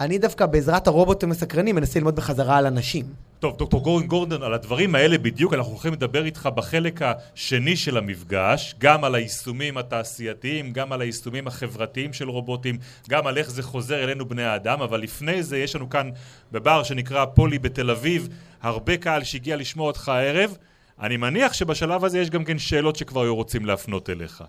אני 0.00 0.18
דווקא 0.18 0.46
בעזרת 0.46 0.86
הרובוטים 0.86 1.30
הסקרנים 1.30 1.76
מנסה 1.76 1.98
ללמוד 1.98 2.16
בחזרה 2.16 2.56
על 2.56 2.66
אנשים. 2.66 3.25
טוב, 3.40 3.56
דוקטור 3.56 3.82
גורן 3.82 4.06
גורדון, 4.06 4.42
על 4.42 4.54
הדברים 4.54 4.94
האלה 4.94 5.18
בדיוק 5.18 5.54
אנחנו 5.54 5.72
הולכים 5.72 5.92
לדבר 5.92 6.24
איתך 6.24 6.48
בחלק 6.54 7.00
השני 7.02 7.76
של 7.76 7.96
המפגש, 7.96 8.74
גם 8.78 9.04
על 9.04 9.14
היישומים 9.14 9.78
התעשייתיים, 9.78 10.72
גם 10.72 10.92
על 10.92 11.00
היישומים 11.00 11.46
החברתיים 11.46 12.12
של 12.12 12.28
רובוטים, 12.28 12.78
גם 13.08 13.26
על 13.26 13.38
איך 13.38 13.50
זה 13.50 13.62
חוזר 13.62 14.04
אלינו 14.04 14.28
בני 14.28 14.42
האדם, 14.42 14.82
אבל 14.82 15.00
לפני 15.00 15.42
זה 15.42 15.58
יש 15.58 15.76
לנו 15.76 15.90
כאן 15.90 16.10
בבר 16.52 16.82
שנקרא 16.82 17.24
פולי 17.24 17.58
בתל 17.58 17.90
אביב, 17.90 18.28
הרבה 18.62 18.96
קהל 18.96 19.24
שהגיע 19.24 19.56
לשמוע 19.56 19.86
אותך 19.86 20.08
הערב. 20.08 20.56
אני 21.00 21.16
מניח 21.16 21.52
שבשלב 21.52 22.04
הזה 22.04 22.18
יש 22.18 22.30
גם 22.30 22.44
כן 22.44 22.58
שאלות 22.58 22.96
שכבר 22.96 23.22
היו 23.22 23.34
רוצים 23.34 23.66
להפנות 23.66 24.10
אליך. 24.10 24.44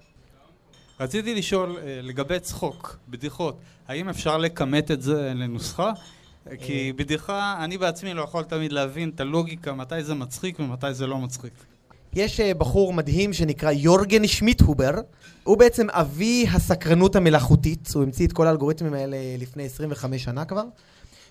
רציתי 1.00 1.36
לשאול 1.36 1.78
אה, 1.78 2.00
לגבי 2.04 2.40
צחוק, 2.40 2.98
בדיחות, 3.10 3.58
האם 3.88 4.10
אפשר 4.10 4.38
לכמת 4.38 4.92
את 4.92 5.02
זה 5.02 5.32
לנוסחה? 5.36 5.92
כי 6.60 6.94
בדיחה, 6.96 7.56
אני 7.64 7.78
בעצמי 7.78 8.14
לא 8.14 8.22
יכול 8.22 8.44
תמיד 8.44 8.72
להבין 8.72 9.10
את 9.16 9.20
הלוגיקה, 9.20 9.74
מתי 9.74 10.04
זה 10.04 10.14
מצחיק 10.14 10.60
ומתי 10.60 10.94
זה 10.94 11.08
לא 11.08 11.18
מצחיק. 11.18 11.54
יש 12.14 12.40
אה, 12.40 12.54
בחור 12.54 12.94
מדהים 12.94 13.34
שנקרא 13.34 13.72
יורגן 13.72 14.28
שמיטהובר, 14.28 14.92
הוא 15.44 15.58
בעצם 15.58 15.90
אבי 15.90 16.46
הסקרנות 16.52 17.16
המלאכותית, 17.16 17.90
הוא 17.96 18.04
המציא 18.04 18.28
את 18.28 18.34
כל 18.34 18.48
האלגוריתמים 18.48 18.94
האלה 18.94 19.18
לפני 19.38 19.66
25 19.66 20.24
שנה 20.24 20.46
כבר, 20.46 20.64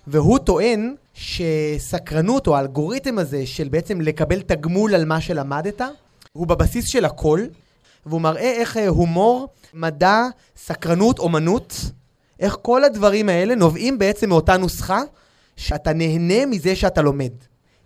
והוא 0.07 0.39
טוען 0.39 0.95
שסקרנות 1.13 2.47
או 2.47 2.55
האלגוריתם 2.55 3.17
הזה 3.19 3.45
של 3.45 3.67
בעצם 3.69 4.01
לקבל 4.01 4.41
תגמול 4.41 4.95
על 4.95 5.05
מה 5.05 5.21
שלמדת, 5.21 5.81
הוא 6.33 6.47
בבסיס 6.47 6.87
של 6.87 7.05
הכל, 7.05 7.41
והוא 8.05 8.21
מראה 8.21 8.51
איך 8.51 8.77
אה, 8.77 8.87
הומור, 8.87 9.47
מדע, 9.73 10.21
סקרנות, 10.57 11.19
אומנות, 11.19 11.91
איך 12.39 12.57
כל 12.61 12.83
הדברים 12.83 13.29
האלה 13.29 13.55
נובעים 13.55 13.99
בעצם 13.99 14.29
מאותה 14.29 14.57
נוסחה, 14.57 15.01
שאתה 15.55 15.93
נהנה 15.93 16.45
מזה 16.45 16.75
שאתה 16.75 17.01
לומד. 17.01 17.31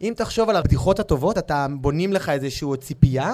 אם 0.02 0.14
תחשוב 0.16 0.50
על 0.50 0.56
הבדיחות 0.56 1.00
הטובות, 1.00 1.38
אתה 1.38 1.68
בונים 1.80 2.14
לך 2.14 2.30
איזושהי 2.30 2.68
ציפייה, 2.82 3.34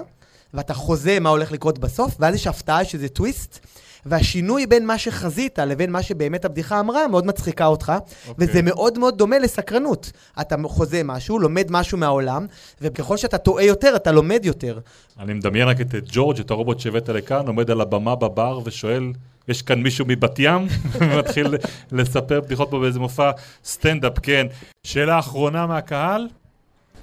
ואתה 0.53 0.73
חוזה 0.73 1.19
מה 1.19 1.30
הולך 1.30 1.51
לקרות 1.51 1.80
בסוף, 1.80 2.15
ואז 2.19 2.36
יש 2.36 2.47
הפתעה 2.47 2.86
שזה 2.86 3.10
טוויסט, 3.10 3.60
והשינוי 4.06 4.67
בין 4.67 4.86
מה 4.86 4.97
שחזית 4.97 5.60
לבין 5.60 5.91
מה 5.91 6.03
שבאמת 6.03 6.45
הבדיחה 6.45 6.80
אמרה 6.80 7.08
מאוד 7.08 7.25
מצחיקה 7.25 7.65
אותך, 7.65 7.93
okay. 7.97 8.30
אוקיי. 8.30 8.47
וזה 8.47 8.62
מאוד 8.62 8.97
מאוד 8.97 9.17
דומה 9.17 9.39
לסקרנות. 9.39 10.12
אתה 10.41 10.56
חוזה 10.63 11.03
משהו, 11.03 11.39
לומד 11.39 11.67
משהו 11.69 11.97
מהעולם, 11.97 12.45
וככל 12.82 13.17
שאתה 13.17 13.38
טועה 13.38 13.63
יותר, 13.63 13.95
אתה 13.95 14.12
לומד 14.12 14.45
יותר. 14.45 14.80
אני 15.19 15.34
מדמיין 15.34 15.67
רק 15.67 15.82
את 15.82 15.95
ג'ורג', 16.12 16.39
את 16.39 16.51
הרובוט 16.51 16.80
שהבאת 16.80 17.10
לכאן, 17.10 17.47
עומד 17.47 17.71
על 17.71 17.82
הבמה 17.82 18.15
בבר 18.15 18.60
ושואל, 18.63 19.12
יש 19.47 19.62
כאן 19.62 19.83
מישהו 19.83 20.05
מבת 20.07 20.39
ים, 20.39 20.67
ומתחיל 20.99 21.47
לספר 21.91 22.41
בדיחות 22.41 22.69
פה 22.69 22.79
באיזה 22.79 22.99
מופע 22.99 23.31
סטנדאפ, 23.63 24.19
כן. 24.23 24.47
שאלה 24.83 25.19
אחרונה 25.19 25.67
מהקהל? 25.67 26.27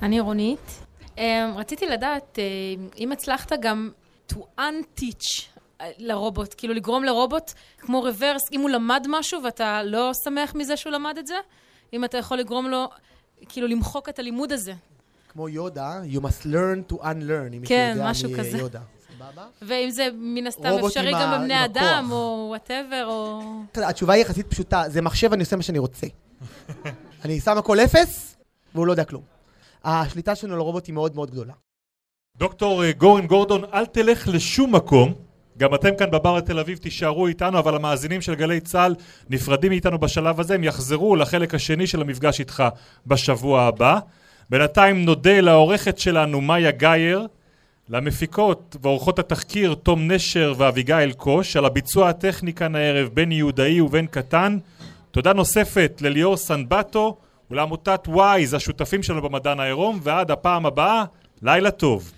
אני 0.02 0.20
רונית. 0.20 0.80
Um, 1.16 1.18
רציתי 1.56 1.86
לדעת 1.86 2.38
uh, 2.38 2.98
אם 2.98 3.12
הצלחת 3.12 3.52
גם 3.60 3.90
to 4.32 4.36
unteach 4.58 5.54
אה, 5.80 5.90
לרובוט, 5.98 6.54
כאילו 6.56 6.74
לגרום 6.74 7.04
לרובוט 7.04 7.52
כמו 7.78 8.00
reverse, 8.00 8.42
אם 8.52 8.60
הוא 8.60 8.70
למד 8.70 9.06
משהו 9.08 9.42
ואתה 9.44 9.82
לא 9.82 10.12
שמח 10.24 10.54
מזה 10.54 10.76
שהוא 10.76 10.92
למד 10.92 11.18
את 11.18 11.26
זה, 11.26 11.34
אם 11.92 12.04
אתה 12.04 12.18
יכול 12.18 12.38
לגרום 12.38 12.70
לו, 12.70 12.88
כאילו 13.48 13.66
למחוק 13.66 14.08
את 14.08 14.18
הלימוד 14.18 14.52
הזה. 14.52 14.72
כמו 15.28 15.48
יודה, 15.48 16.00
you 16.12 16.20
must 16.20 16.46
learn 16.46 16.92
to 16.92 16.96
unlearn, 16.96 17.54
אם 17.54 17.62
כן, 17.66 17.98
משהו 18.02 18.30
כזה. 18.38 18.58
יודה. 18.58 18.80
סבבה? 19.18 19.46
ואם 19.62 19.90
זה 19.90 20.08
מן 20.14 20.46
הסתם 20.46 20.84
אפשרי 20.86 21.12
גם 21.12 21.40
בבני 21.40 21.64
אדם, 21.64 22.08
או 22.10 22.46
whatever, 22.48 23.06
או... 23.06 23.40
התשובה 23.74 24.12
היא 24.12 24.22
יחסית 24.22 24.46
פשוטה, 24.46 24.82
זה 24.88 25.02
מחשב, 25.02 25.32
אני 25.32 25.42
עושה 25.42 25.56
מה 25.56 25.62
שאני 25.62 25.78
רוצה. 25.78 26.06
אני 27.24 27.40
שם 27.40 27.58
הכל 27.58 27.80
אפס, 27.80 28.36
והוא 28.74 28.86
לא 28.86 28.92
יודע 28.92 29.04
כלום. 29.04 29.22
השליטה 29.84 30.34
שלנו 30.34 30.56
לרובוט 30.56 30.86
היא 30.86 30.94
מאוד 30.94 31.14
מאוד 31.14 31.30
גדולה. 31.30 31.52
דוקטור 32.36 32.84
אה, 32.84 32.92
גורן 32.92 33.26
גורדון, 33.26 33.64
אל 33.74 33.86
תלך 33.86 34.28
לשום 34.28 34.74
מקום. 34.74 35.14
גם 35.58 35.74
אתם 35.74 35.96
כאן 35.98 36.10
בבר 36.10 36.36
לתל 36.36 36.58
אביב 36.58 36.78
תישארו 36.78 37.26
איתנו, 37.26 37.58
אבל 37.58 37.76
המאזינים 37.76 38.20
של 38.20 38.34
גלי 38.34 38.60
צה"ל 38.60 38.94
נפרדים 39.30 39.70
מאיתנו 39.70 39.98
בשלב 39.98 40.40
הזה, 40.40 40.54
הם 40.54 40.64
יחזרו 40.64 41.16
לחלק 41.16 41.54
השני 41.54 41.86
של 41.86 42.00
המפגש 42.00 42.40
איתך 42.40 42.64
בשבוע 43.06 43.62
הבא. 43.62 43.98
בינתיים 44.50 45.04
נודה 45.04 45.40
לעורכת 45.40 45.98
שלנו 45.98 46.40
מאיה 46.40 46.70
גייר, 46.70 47.26
למפיקות 47.88 48.76
ועורכות 48.82 49.18
התחקיר 49.18 49.74
תום 49.74 50.10
נשר 50.10 50.54
ואביגיל 50.56 51.12
קוש, 51.12 51.56
על 51.56 51.64
הביצוע 51.64 52.08
הטכני 52.08 52.52
כאן 52.52 52.74
הערב 52.74 53.08
בין 53.14 53.32
יהודאי 53.32 53.80
ובין 53.80 54.06
קטן. 54.06 54.58
תודה 55.10 55.32
נוספת 55.32 55.98
לליאור 56.00 56.36
סנבטו 56.36 57.16
ולעמותת 57.50 58.00
וויז, 58.08 58.54
השותפים 58.54 59.02
שלנו 59.02 59.22
במדען 59.22 59.60
העירום, 59.60 60.00
ועד 60.02 60.30
הפעם 60.30 60.66
הבאה, 60.66 61.04
לילה 61.42 61.70
טוב. 61.70 62.12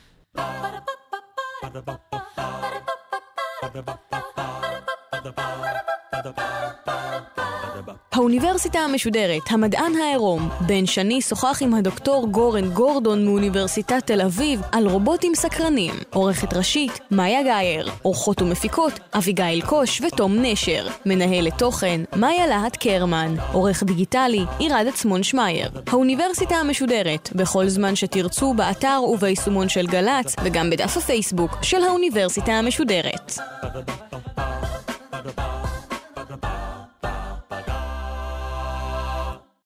האוניברסיטה 8.12 8.78
המשודרת, 8.78 9.42
המדען 9.50 9.96
העירום, 9.96 10.48
בן 10.60 10.86
שני 10.86 11.20
שוחח 11.20 11.58
עם 11.62 11.74
הדוקטור 11.74 12.28
גורן 12.28 12.70
גורדון 12.70 13.24
מאוניברסיטת 13.24 14.06
תל 14.06 14.20
אביב 14.20 14.60
על 14.72 14.88
רובוטים 14.88 15.34
סקרנים. 15.34 15.94
עורכת 16.12 16.54
ראשית, 16.54 17.00
מאיה 17.10 17.42
גאייר. 17.42 17.90
עורכות 18.02 18.42
ומפיקות, 18.42 18.92
אביגיל 19.14 19.62
קוש 19.66 20.00
ותום 20.00 20.34
נשר. 20.38 20.86
מנהלת 21.06 21.58
תוכן, 21.58 22.00
מאיה 22.16 22.46
להט 22.46 22.76
קרמן. 22.76 23.34
עורך 23.52 23.82
דיגיטלי, 23.82 24.44
עירד 24.58 24.86
עצמון 24.88 25.22
שמייר. 25.22 25.70
האוניברסיטה 25.86 26.54
המשודרת, 26.54 27.30
בכל 27.34 27.68
זמן 27.68 27.96
שתרצו, 27.96 28.54
באתר 28.54 29.00
וביישומון 29.08 29.68
של 29.68 29.86
גל"צ, 29.86 30.36
וגם 30.44 30.70
בדף 30.70 30.96
הפייסבוק 30.96 31.50
של 31.62 31.82
האוניברסיטה 31.82 32.52
המשודרת. 32.52 33.38